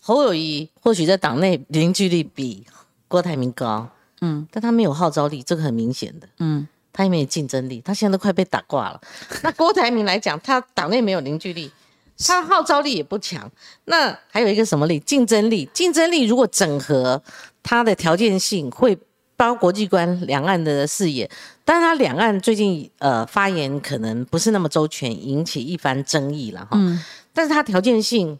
[0.00, 2.64] 侯友谊或许在党内凝聚力比
[3.08, 3.88] 郭台铭高，
[4.20, 6.66] 嗯，但他没有号召力，这个很明显的，嗯。
[6.96, 8.98] 他也没有竞争力，他现在都快被打挂了。
[9.44, 11.70] 那郭台铭来讲，他党内没有凝聚力，
[12.18, 13.50] 他号召力也不强。
[13.84, 14.98] 那还有一个什么力？
[15.00, 15.68] 竞争力。
[15.74, 17.22] 竞争力如果整合，
[17.62, 18.98] 他的条件性会
[19.36, 21.30] 包国际观、两岸的视野。
[21.66, 26.68] 但是他两岸最近呃发言可能不是那么周全，引起一番争议了哈。
[26.72, 26.98] 嗯。
[27.34, 28.38] 但是他条件性、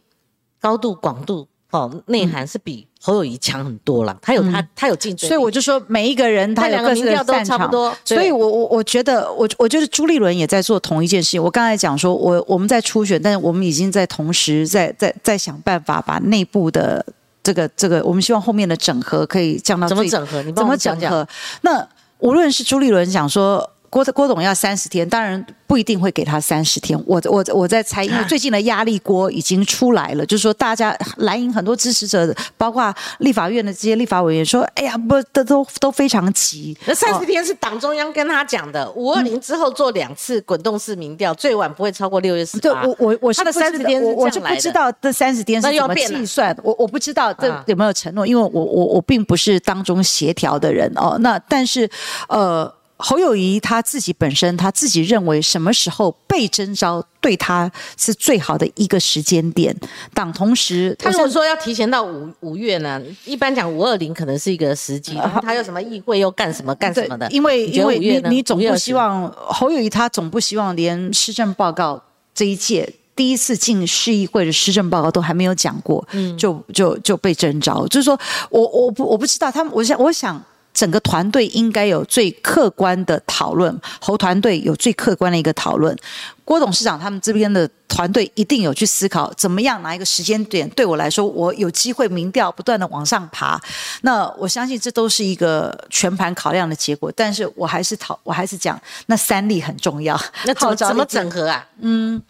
[0.59, 1.47] 高度、广度。
[1.71, 11.43] 哦，内涵是比侯友谊强很多了，他有他他有竞争，所以我就说每一个人他两个民调都差不多，所以我我我觉得我我觉得朱立伦也在做同一件事情。
[11.43, 17.05] 我刚才讲说，我我们在初选，但是我们已经在同时在在在想办法把内部的
[17.43, 20.43] 这个这个，我们希望后面的整合可以降到怎么整合？
[20.43, 21.27] 你怎么整合？
[21.63, 21.87] 那
[22.21, 23.71] 无论是朱立伦讲说。
[23.91, 26.99] 郭郭董要三十天，当然不一定会给他三十天。
[27.07, 42.61] 我我我在猜，因为最近的压力锅已经出来了，就是说大家蓝营很多支持者，包括立法院的这些立法委员说：“哎呀，不，都都都非常急。”那三十天是党中央跟他讲的，五二零之后做两次滚动式民调，最晚不会超过六月十八。
[42.61, 51.17] 对，我我我他的三十天是我就不知道这三十天是怎么计算，我我不知道这有没有承诺，因为我我我并不是当中协调的人哦。
[51.21, 51.89] 那但是
[52.29, 52.73] 呃。
[52.99, 59.77] 侯友谊他自己本身，他自己认为什么时候被征召对他是最好的一个时间点。
[60.15, 65.15] 党同时，他如果说要提前到五五月呢，一般讲五二零可能是一个时机。
[65.43, 67.31] 他有什么议会又干什么干什么的？
[67.31, 72.03] 因为因为你你总不希望侯友谊他总不希望连施政报告
[72.35, 76.03] 这一届第一次进市议会的施政报告都还没有讲过，
[76.39, 77.87] 就就就被征召。
[77.89, 78.19] 就是说
[78.49, 80.43] 我我不我不知道他们，我想我想。
[80.77, 85.97] 整个团队应该有最客观的讨论，侯团队有最客观的一个讨论。
[86.45, 93.59] 郭董事长他们这边的团队一定有去思考，怎么样拿一个时间点对我来说，我有机会民调不断的往上爬。
[94.03, 97.11] 那我相信这都是一个全盘考量的结果。
[97.17, 100.15] 但是我还是讨，我还是讲那三例很重要。
[100.45, 101.67] 那怎么怎么整合啊？
[101.81, 102.23] 嗯，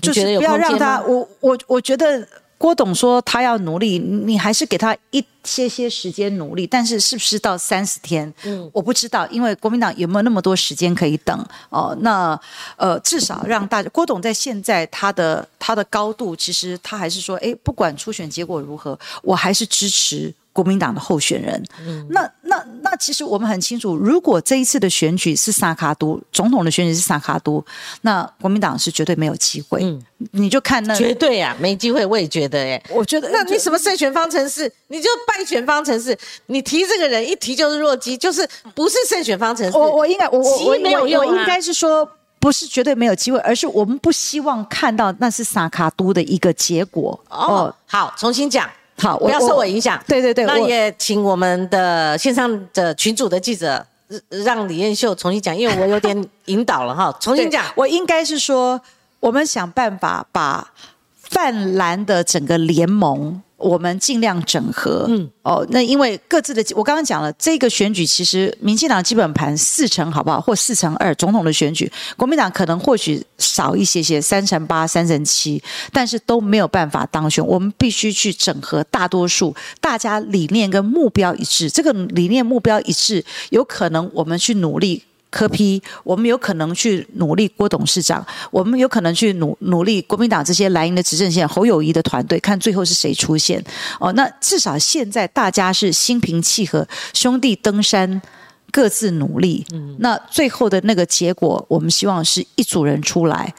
[0.00, 2.26] 就是不要让他，我我我觉得。
[2.60, 8.30] 郭董说他要努力，你还是给他一些些时间努力，但是是不是到三十天？
[8.42, 11.46] 嗯，我不知道，因为国民党有没有那么多时间可以等？
[11.70, 12.38] 哦，那
[12.76, 20.34] 呃，至少让大家郭董在现在他的他的高度，其实他还是说，哎，不管初选结果如何，我还是支持。
[20.52, 21.62] 国民党的候选人，
[22.08, 27.64] 那那那其实我们很清楚，如果这一次的选举是萨卡都总统的选举是萨卡都，
[28.02, 29.80] 那国民党是绝对没有机会。
[29.82, 32.04] 嗯，你就看那绝对呀，没机会。
[32.04, 39.78] 我也觉得，哎，我觉得，那你什么胜选方程式，你就败选方程式，你提这个人一提就是弱鸡，就是不是胜选方程式。
[39.78, 42.06] 我我应该我我没有用，我应该是说
[42.40, 47.18] 不是绝对没有机会，而是我们不希望看到那是萨卡都的一个结果。
[47.28, 48.68] 哦，好，重新讲。
[49.00, 49.98] 好，不要受我影响。
[50.06, 53.84] 对对对，那也请我们的线上的群主的记者
[54.44, 57.16] 让李艳秀重新讲，因为我有点引导了哈。
[57.20, 58.80] 重新讲，我应该是说，
[59.18, 60.72] 我们想办法把
[61.30, 63.40] 泛蓝的整个联盟。
[63.60, 75.62] 我们尽量整合，嗯，哦，那因为各自的，我刚刚讲了，这个选举其实民进党基本盘四成好不好，或四成二，总统的选举，国民党可能或许少一些些，三成八、三成七，
[75.92, 77.46] 但是都没有办法当选。
[77.46, 85.02] 我们必须去整合大多数，大家理念跟目标一致，这个理念目标一致，有可能我们去努力。
[85.30, 93.62] 科批，我们有可能去努力郭董事长，我们有可能去努努力国民党这些蓝营的执政线侯友谊的团队，看最后是谁出现。
[93.98, 98.20] 哦，那至少现在大家是心平气和，兄弟登山，
[98.72, 99.64] 各自努力。
[99.72, 103.54] 嗯，那最后的那个结果，我们希望是一组人出来，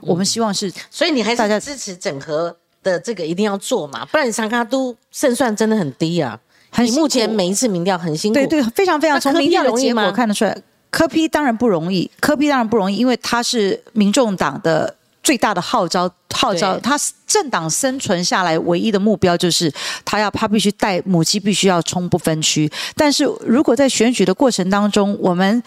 [0.00, 6.38] 我们希望是，所以你还是大家支持整合的这个一定要做嘛，不然你三卡都胜算真的很低啊。
[6.78, 10.56] 你目前每一次民调很辛苦，对对，非常非常从民调的结果看得出来。
[10.90, 19.72] 科批当然不容易，柯批当然不容易，因为他是民众党的最大的号召号召，他政党生存下来唯一的目标就是
[20.04, 25.62] 他要他必须带母鸡必须要冲不分区，但是如果在选举的过程当中，我们。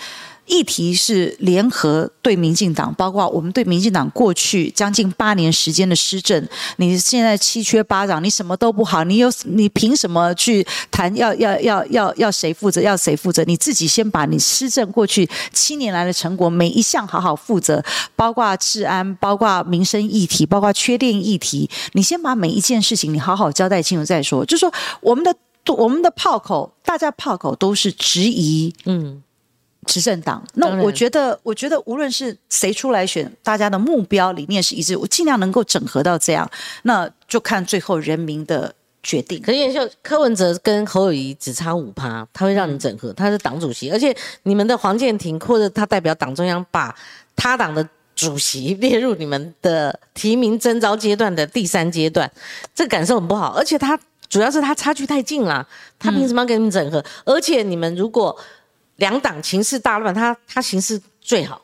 [0.45, 6.45] 议题是联合对民进党，包括我们对民进党过去将近八年时间的施政。
[6.77, 12.81] 你现在七缺八长，你什么都不好，你有你凭什么去谈要要要要要谁负责？
[12.81, 13.43] 要谁负责？
[13.45, 17.83] 你自己先把你施政过去七年来的成果每一项好好负责，
[18.15, 24.45] 包括治安，包括民生议题，包括缺电议题，你先把每一件事情你好好交代清楚再说。
[24.45, 25.33] 就说我们的
[25.77, 29.23] 我们的炮口，大家炮口都是质疑，嗯。
[29.83, 36.49] 执政党，那我觉得，我觉得无论是谁出来选，大家的目标理念是一致，我尽量能够整合到这样，
[36.83, 39.41] 那就看最后人民的决定。
[39.41, 46.95] 可是秀柯文哲跟侯友谊只差五趴，他会让你整合，他是党主席，而且你们的黄建庭或者他代表党中央，把
[47.35, 52.31] 他党的主席列入你们的提名征召阶段的第三阶段，
[52.73, 53.53] 这感受很不好。
[53.57, 55.67] 而且他主要是他差距太近了，
[55.99, 57.03] 他凭什么要跟你们整合？
[57.25, 58.37] 而且你们如果。
[59.03, 61.59] 两党情势大乱，他他形势最好。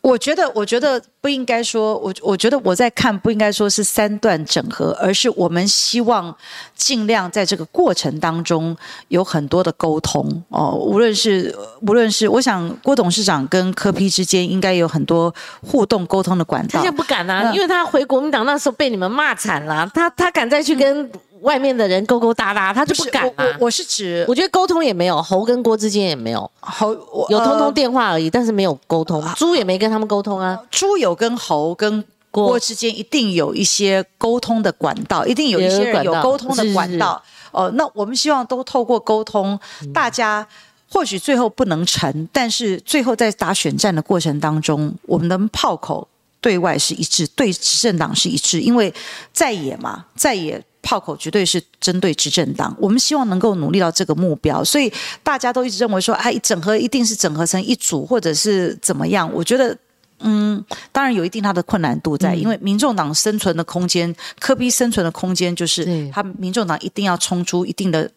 [0.00, 6.36] 我觉得，我觉得不应该说，我我觉得我在看，不应该说是三段整合，而是我们希望
[6.74, 8.76] 尽量在这个过程当中
[9.16, 10.72] 有很多的沟通哦。
[10.74, 11.56] 无论是
[11.86, 16.80] 无论是，我想郭董事长跟柯批之间应该有很多互动沟通的管道。
[16.80, 21.08] 他现在不敢啊，因为他回国民党那时候被你们骂惨了，他他敢再去跟。
[21.42, 23.44] 外面的人勾勾搭搭，他就不敢啊！
[23.60, 26.94] 我是指，我觉得沟通也没有，猴跟郭之间也没有，侯
[27.28, 29.22] 有通通电话而已，但是没有沟通。
[29.36, 30.58] 猪也没跟他们沟通啊。
[30.70, 37.22] 猪有跟猴跟郭之间一定有一些沟通的管道，一定有一些人有沟通的管道。
[37.50, 39.58] 哦，那我们希望都透过沟通，
[39.92, 40.46] 大家
[40.90, 46.06] 或许最后不能成，但是最后在打选战的过程当中，我们的炮口
[46.40, 48.94] 对外是一致，对执政党是一致，因为
[49.32, 50.62] 在野嘛，在野。
[50.82, 59.32] 炮口绝对是针对执政党，我们希望能够努力到这个目标，所以大家都一直认为说，哎，整合一定是整合成一组，或者是怎么样？
[59.32, 59.76] 我觉得，
[60.18, 68.10] 嗯，当然有一定它的困难度在，因为民众党生存的空间，科比生存的空间，就是他民众党一定要冲出一定的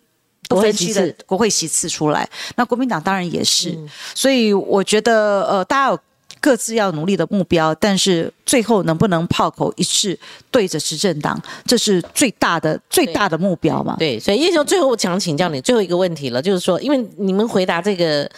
[0.50, 2.28] 国会席次，国会席次出来。
[2.56, 3.78] 那国民党当然也是，
[4.16, 6.00] 所以我觉得，呃，大家有。
[6.46, 10.16] 各自要努力的目标，但是最后能不能炮口一致
[10.52, 13.96] 对着执政党，这是最大的最大的目标嘛？
[13.98, 18.30] 对，所以叶兄最后我想请教你最后一个问题了，就是说，因为你们回答这个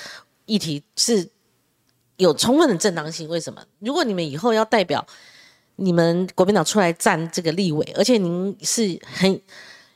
[0.45, 1.27] 议题是
[2.15, 3.61] 有充分的正当性，为什么？
[3.79, 5.05] 如果你们以后要代表
[5.75, 9.37] 你们国民党出来站这个立委，而且您是很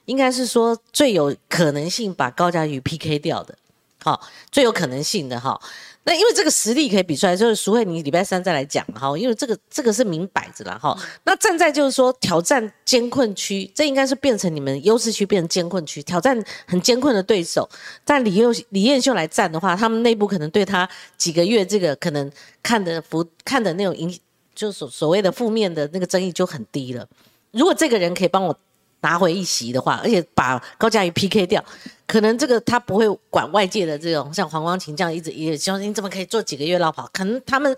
[0.03, 3.55] 应该是说最有可能性把高嘉瑜 PK 掉的，
[4.04, 4.20] 好，
[4.52, 5.60] 最有可能性的哈。
[6.04, 10.97] 那因为这个实力可以比出来，就是淑慧，你礼拜三再来讲哈，因为这个这个是明摆着了哈。
[11.26, 17.70] 那站在就是说挑战艰困区，这应该是变成你们优势区，变成艰困区，挑战很艰困的对手。
[18.04, 22.32] 但李佑李彦秀来站的话，他们内部可能对他几个月这个可能
[22.64, 24.19] 看的不看的那种影，
[24.56, 27.07] 就所所谓的负面的那个争议就很低了。
[27.52, 28.57] 如果这个人可以帮我。
[29.02, 31.64] 拿回一席的话，而且把高嘉瑜 PK 掉，
[32.07, 37.10] 可能这个他不会管外界的这种像黄光琴这样一直也相信你怎么可以做几个月老跑？
[37.11, 37.76] 可能他们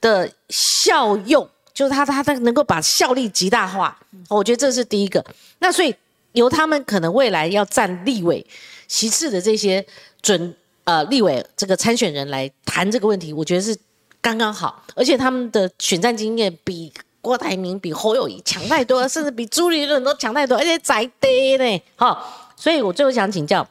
[0.00, 3.96] 的效用就是他他他能够把效力极大化，
[4.28, 5.24] 我觉得这是第一个。
[5.60, 5.94] 那所以
[6.32, 8.44] 由他们可能未来要占立委
[8.88, 9.84] 席次的这些
[10.20, 13.76] 准呃立委这个参选人来谈这个问题，我觉得是
[14.20, 16.92] 刚刚好，而且他们的选战经验比。
[17.24, 22.22] 郭台铭比侯友谊强太多，甚至比朱立伦都强太多，而且宅爹呢，哈。
[22.54, 23.66] 所以我最后想请教，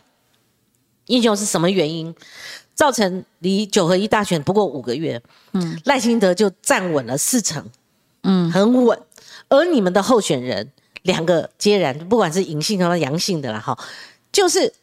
[1.06, 2.14] 英雄是什么原因
[2.74, 5.22] 造成离九合一大选不过五个月，
[5.54, 7.64] 嗯，赖清德就站稳了四成，
[8.24, 9.00] 嗯，很稳。
[9.50, 10.72] 而你们的候选人
[11.04, 13.78] 两个皆然，不管是阴性和阳性的啦，哈，
[14.32, 14.74] 就是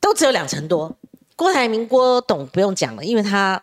[0.00, 0.96] 都只有两成多。
[1.36, 3.62] 郭台铭郭董不用讲了，因为他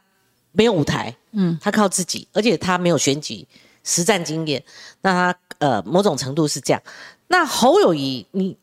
[0.54, 3.48] 没有舞台，嗯，他靠自己，而且他没有选举。
[3.88, 4.62] 实战经验，
[5.02, 6.82] 那他呃某种程度是这样。
[7.30, 8.56] 那侯友谊，你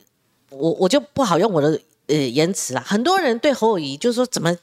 [0.50, 2.84] 我我就不好用我的呃言辞啦。
[2.86, 4.54] 很多人对侯友谊就是说怎么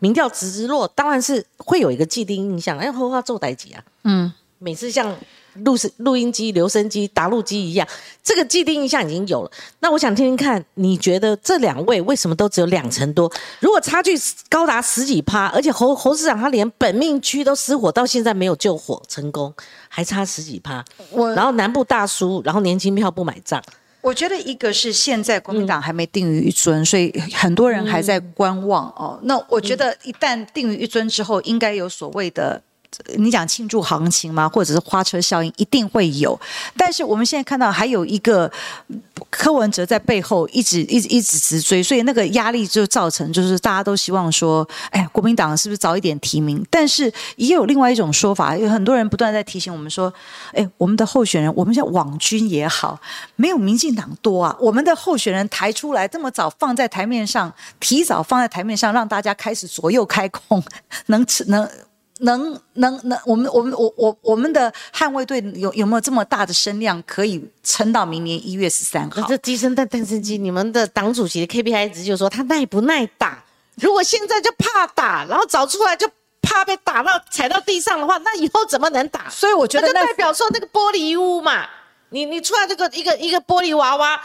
[0.00, 5.14] 民调直落，当然是会有一个既定印象，哎，侯话做代级啊，嗯，每次像。
[5.64, 7.86] 录声录音机、留声机、打录机一样，
[8.22, 9.50] 这个既定印象已经有了。
[9.80, 13.30] 那我想听听看，你觉得这两位为什么都只有两成多？
[13.60, 14.14] 如果差距
[14.48, 19.52] 高达十几趴，而且侯侯市长他连本命区都失火，到现在没有救火成功，
[19.88, 20.84] 还差十几趴。
[21.10, 23.62] 我然后南部大输，然后年轻票不买账。
[24.00, 29.18] 我觉得一个是现在国民党还没定于一尊，所以很多人还在观望哦。
[29.22, 32.62] 那我觉得一旦定于一尊之后，应该有所谓的。
[33.16, 34.48] 你讲庆祝行情吗？
[34.48, 36.38] 或者是花车效应，一定会有。
[36.76, 38.50] 但是我们现在看到还有一个
[39.30, 46.64] 柯文哲在背后一直一直一直直追，所以那个压力就造成，就是大家都希望说，哎，国民党是不是早一点提名？
[46.70, 50.12] 但是也有另外一种说法，有很多人不断在提醒我们说，
[50.52, 52.98] 哎，我们的候选人，我们叫网军也好，
[53.36, 54.56] 没有民进党多啊。
[54.60, 60.62] 我们的候选人抬出来这么早放在台面上，提早放在台面上，让大家开始左右开弓，
[61.06, 61.68] 能吃能。
[62.20, 69.26] 能能能，我们我们我我我们的捍卫队有有没有这么大的声量，可以撑到明年一月十三号？
[69.28, 73.44] 这低声的诞生机，你们的党主席的 KPI 值就说他耐不耐打？
[73.76, 76.08] 如果现在就怕打，然后找出来就
[76.40, 79.28] 怕被打到踩到地上的话，那以后怎么能打？
[79.28, 81.66] 所以我觉得那代表说那个玻璃屋嘛，
[82.10, 84.20] 你你出来这个一个一个玻璃娃娃。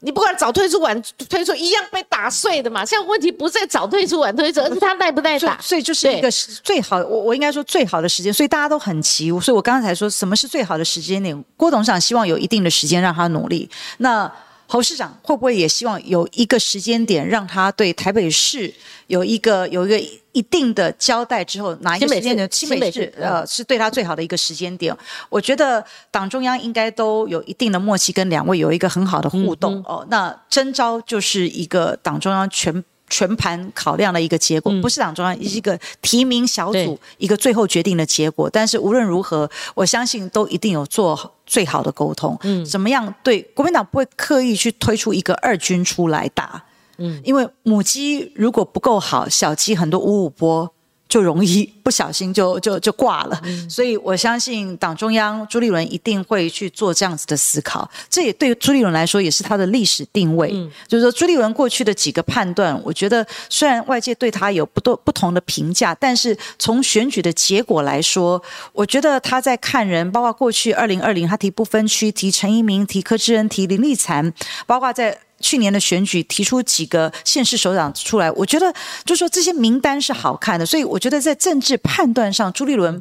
[0.00, 2.84] 你不管早退出晚退出，一样被打碎的嘛。
[2.84, 5.58] 现在问题不在早退出晚退出，而是他耐不耐打。
[5.60, 6.30] 所以就是一个
[6.62, 8.32] 最好，我我应该说最好的时间。
[8.32, 11.44] 所以大家都很急，所以我刚才说什么是最好的时间点？
[11.56, 13.68] 郭董事长希望有一定的时间让他努力。
[13.98, 14.30] 那。
[14.70, 18.72] 侯市长会不会也希望有一个时间点，让他对台北市
[19.06, 19.98] 有一个有一个
[20.32, 22.46] 一定的交代之后，哪一个时间点？
[22.52, 24.94] 新北市呃是对他最好的一个时间点。
[25.30, 30.06] 我觉得党中央应该都有一定的默契，跟两位有一个很好的互动哦。
[30.10, 32.84] 那征召就是一个党中央全。
[33.10, 38.48] 全盘考量的一个结果，不是党中央一个提名小组一个最后决定的结果。
[38.50, 42.38] 但是无论如何，我相信都一定有做最好的沟通。
[42.42, 43.14] 嗯，怎么样？
[43.22, 46.62] 对国民党不会刻意去推出一个二军出来打。
[46.98, 50.72] 嗯，因为母鸡如果不够好，小鸡很多五五波。
[51.08, 57.88] 就容易不小心就就就挂了，所以我相信党中央朱立伦一定会去做这样子的思考。
[58.10, 60.50] 这也对朱立伦来说也是他的历史定位，
[60.86, 74.32] 就是说朱立伦过去的几个判断，我觉得虽然外界对他有不多不同的评价，但是从选举的结果来说，我觉得他在看人，包括过去二零二零他提不分区，提陈一鸣，提柯志恩，提林立残，
[74.66, 75.18] 包括在。
[75.40, 78.72] 去年的选举提出几个县市首长出来，我觉得
[79.04, 83.00] 就是说这些名单是好看的，所以我觉得在政治判断上，朱立伦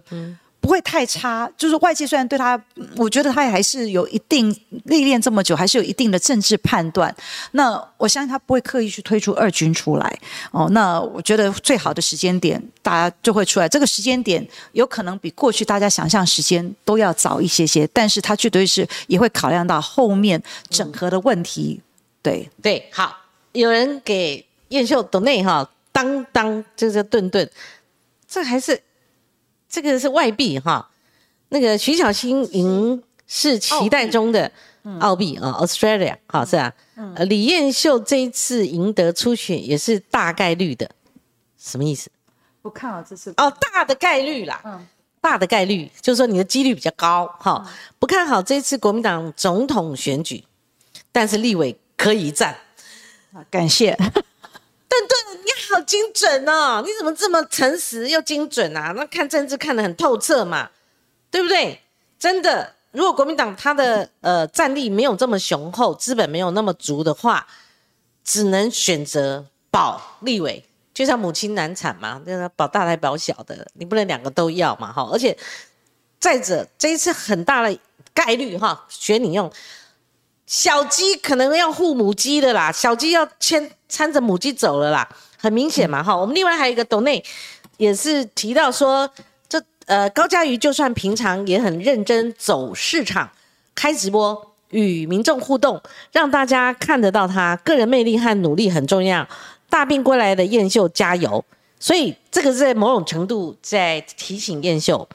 [0.60, 1.50] 不会会太差。
[1.58, 2.62] 就是外界虽然对他，
[2.98, 4.56] 我觉得他也还是有一定
[4.86, 7.14] 历练这么久，还是有一定的政治判断。
[7.52, 10.20] 那我相信他不会刻意去推出二军出来。
[10.52, 13.68] 哦，那我觉得最好的时间点，大家就会出来。
[13.68, 21.82] 这个时间点有可能比过去大家想象时间都要早一些些，但是他绝对是也会考量到后面整合的问题。
[22.28, 23.18] 对对，好，
[23.54, 25.70] 有人给燕秀董内哈。
[25.94, 27.50] 当当就是顿顿，
[28.28, 28.80] 这还是
[29.68, 30.88] 这个是外币哈。
[31.50, 34.52] 那个徐小新赢是期待中的
[35.00, 36.72] 澳币啊，Australia 好是啊？
[37.16, 40.88] 呃，李燕秀这一次赢得初选也是大概率的，
[41.58, 42.12] 什么意思？
[42.62, 44.88] 不看好这次哦，大的概率啦，嗯，
[45.20, 47.68] 大的概率就是说你的几率比较高哈。
[47.98, 50.44] 不看好这次国民党总统选举，
[51.12, 52.56] 但是立委可以战。
[53.50, 53.94] 感谢。
[54.90, 56.82] 顿顿，你好精准哦！
[56.84, 58.94] 你怎么这么诚实又精准啊？
[58.96, 60.72] 那看政治看得很透彻嘛，
[61.30, 61.82] 对不对？
[62.18, 67.46] 真的，如果国民党他的呃战力没有这么雄厚，资本没有那么足的话，
[68.24, 70.64] 只能选择保立委，
[70.94, 75.08] 就像母亲难产嘛，就是保大的保小的，你不能两个都要嘛，哈！
[75.12, 75.38] 而且
[76.18, 77.78] 再者，这一次很大的
[78.14, 79.52] 概率哈，选你用。
[80.48, 85.08] 小鸡可能要护母鸡的啦，小鸡要牵搀着母鸡走了啦，
[85.38, 86.16] 很明显嘛哈。
[86.16, 87.22] 我们另外还有一个董内，
[87.76, 89.10] 也是提到说，
[89.50, 93.30] 这呃高嘉瑜就算平常也很认真走市场，
[93.76, 95.82] 开直播与民众互动，
[96.14, 99.28] 让大家看得到他个人魅力和努力很重要。
[99.70, 101.44] 大病归来的燕秀加油，
[101.78, 105.10] 所以这个在某种程度在提醒燕秀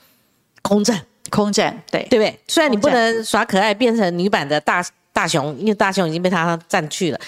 [0.61, 2.39] 空战，空战对对不对？
[2.49, 4.85] 虽然你不能耍可爱变成女版的大。
[5.13, 7.21] 大雄，因为大雄已经被他占去了，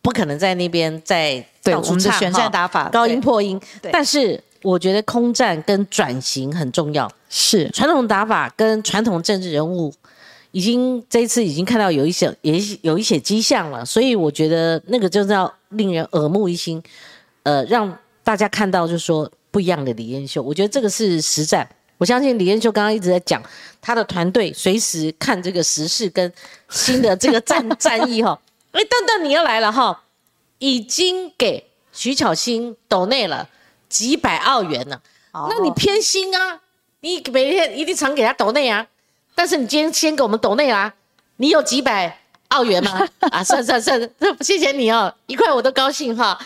[0.00, 3.60] 不可能在那边再对我们的选战打法高音破音。
[3.90, 7.68] 但是我觉得空战跟转型很重要，是。
[7.70, 9.92] 传统打法跟传统政治人物
[10.50, 16.82] 已经这一次已经看到有一些也有一些迹象了，所以我觉得那个就是要令人耳目一新，
[17.44, 21.68] 呃，让大家看到就是说不一样的李彦秀，我觉得这个是实战。
[22.02, 23.40] 我相信李彦秀刚刚一直在讲，
[23.80, 26.32] 他的团队随时看这个时事跟
[26.68, 28.36] 新的这个战 战役哈。
[28.72, 30.02] 哎，邓邓，你要来了哈，
[30.58, 33.48] 已经给徐巧芯抖内了
[33.88, 35.00] 几百澳元了。
[35.32, 36.58] 那你偏心啊？
[37.02, 38.84] 你每天一定常给他抖内啊？
[39.36, 40.92] 但是你今天先给我们抖内啦，
[41.36, 42.18] 你有几百
[42.48, 43.06] 澳元吗？
[43.30, 44.10] 啊，算算算，
[44.42, 46.36] 谢谢你哦，一块我都高兴哈。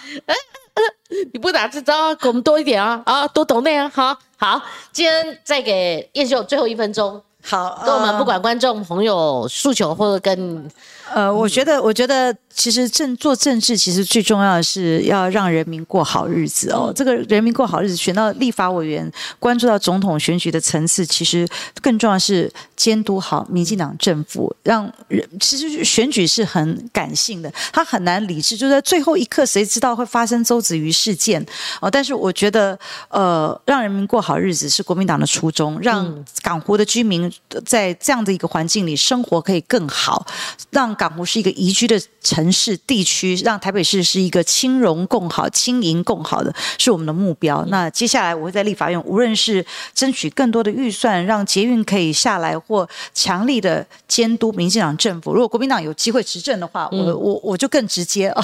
[1.32, 3.02] 你不打这招，给我们多一点啊！
[3.06, 3.90] 啊，多懂点啊！
[3.94, 4.62] 好好，
[4.92, 10.70] 今天再给燕秀最后一分钟，好，跟我们不管观众朋友诉求，或者跟。
[11.14, 16.92] 呃，我觉得，我觉得其实政做政治，其实最重要的是要让人民过好日子哦。
[16.94, 21.46] 这个人民过好日子，选到立法委员，关注到总统选举的层次，其实
[21.80, 31.44] 更重要是监督好民进党政府，让人其实选举是很感性的，他很难理智，就在最后一刻，谁知道会发生周子瑜事件
[31.80, 31.88] 哦？
[31.88, 32.76] 但是我觉得，
[33.10, 37.32] 呃，让人民过好日子是国民党的初衷，让港湖的居民
[37.64, 40.26] 在这样的一个环境里生活可以更好，
[40.70, 40.95] 让。
[40.96, 47.64] 港湖是一个宜居的城市地区，让台北市是一个轻融共好、轻盈共好的，是我们的目标。
[47.68, 49.64] 那接下来我会在立法院，无论是
[49.94, 55.32] 争取更多的预算，让捷运可以下来，或强力的监督民进党政府。
[55.32, 58.42] 如果国民党有机会执政的话，我我我就更直接哦，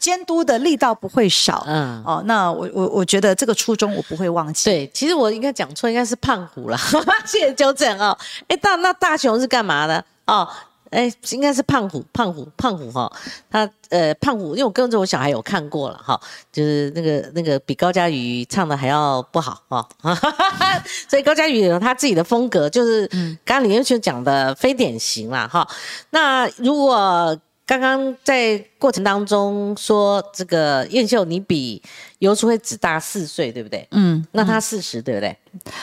[0.00, 1.64] 监督的力道不会少。
[1.66, 4.64] 嗯，哦，那我我我觉得这个初衷我不会忘记。
[4.64, 6.76] 对，其实我应该讲错，应该是胖虎了，
[7.24, 8.16] 谢谢纠正哦。
[8.48, 10.04] 哎，大那大雄是干嘛的？
[10.26, 10.48] 哦。
[10.90, 13.10] 哎，应该是胖虎，胖虎，胖虎哈，
[13.50, 16.20] 他呃，胖虎，因为我跟着我小孩有看过了哈，
[16.52, 19.86] 就是那个那个比高佳宇唱的还要不好哈，
[21.08, 23.06] 所以高佳宇有他自己的风格，就是
[23.44, 25.66] 刚刚李彦秋讲的非典型啦哈。
[26.10, 31.82] 那如果刚刚在过程当中说这个燕秀你比
[32.20, 33.86] 尤淑慧只大四岁，对不对？
[33.90, 35.36] 嗯，那他四十对不对？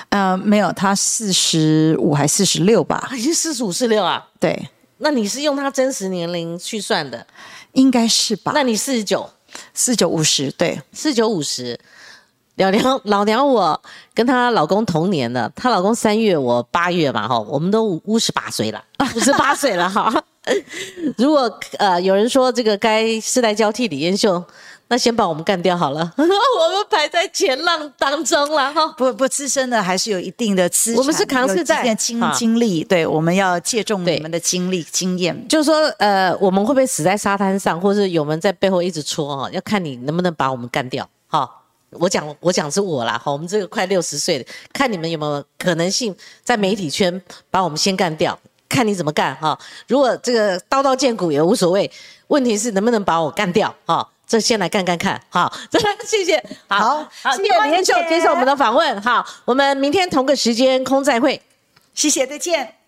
[0.09, 3.09] 呃，没有，他四十五还四十六吧？
[3.13, 4.25] 已经四十五四六啊？
[4.39, 4.69] 对。
[5.03, 7.27] 那你是用他真实年龄去算的，
[7.73, 8.53] 应该是吧？
[8.55, 9.29] 那你四十九，
[9.73, 11.79] 四九五十，对，四九五十。
[12.55, 13.81] 老娘老娘，我
[14.13, 18.83] 跟她老公同年的，她老公三月，我八月嘛，哈，我们都五十八岁了，
[19.15, 20.23] 五十八岁了，哈。
[21.17, 24.43] 如果呃有人说这个该世代交替，李彦秀。
[24.93, 28.87] 那先把我们干掉好了， 我们排在前浪当中了哈。
[28.89, 35.47] 不不，资深的还是有一定的资，我们是扛世代经经历，对，我们要借重你们的经历经验。
[35.47, 39.49] 就是说，呃，我们会不会死在沙滩上，或者是有人在背后一直戳哈？
[39.49, 41.49] 要看你能不能把我们干掉哈。
[41.93, 48.37] 我讲我讲是我啦，哈，我们这个快六十岁的，看你们有没有可能性在媒体圈把我们先干掉，
[48.69, 49.57] 看你怎么干哈。
[49.87, 51.91] 如果这个刀刀见骨也无所谓，
[52.27, 54.07] 问题是能不能把我干掉哈？
[54.33, 57.07] 这先来干干看，好， 真的谢谢，好，
[57.37, 61.39] 谢谢李天秀接受我们的访问，好，我们明天同个时间空再会，
[61.93, 62.82] 谢谢，再见。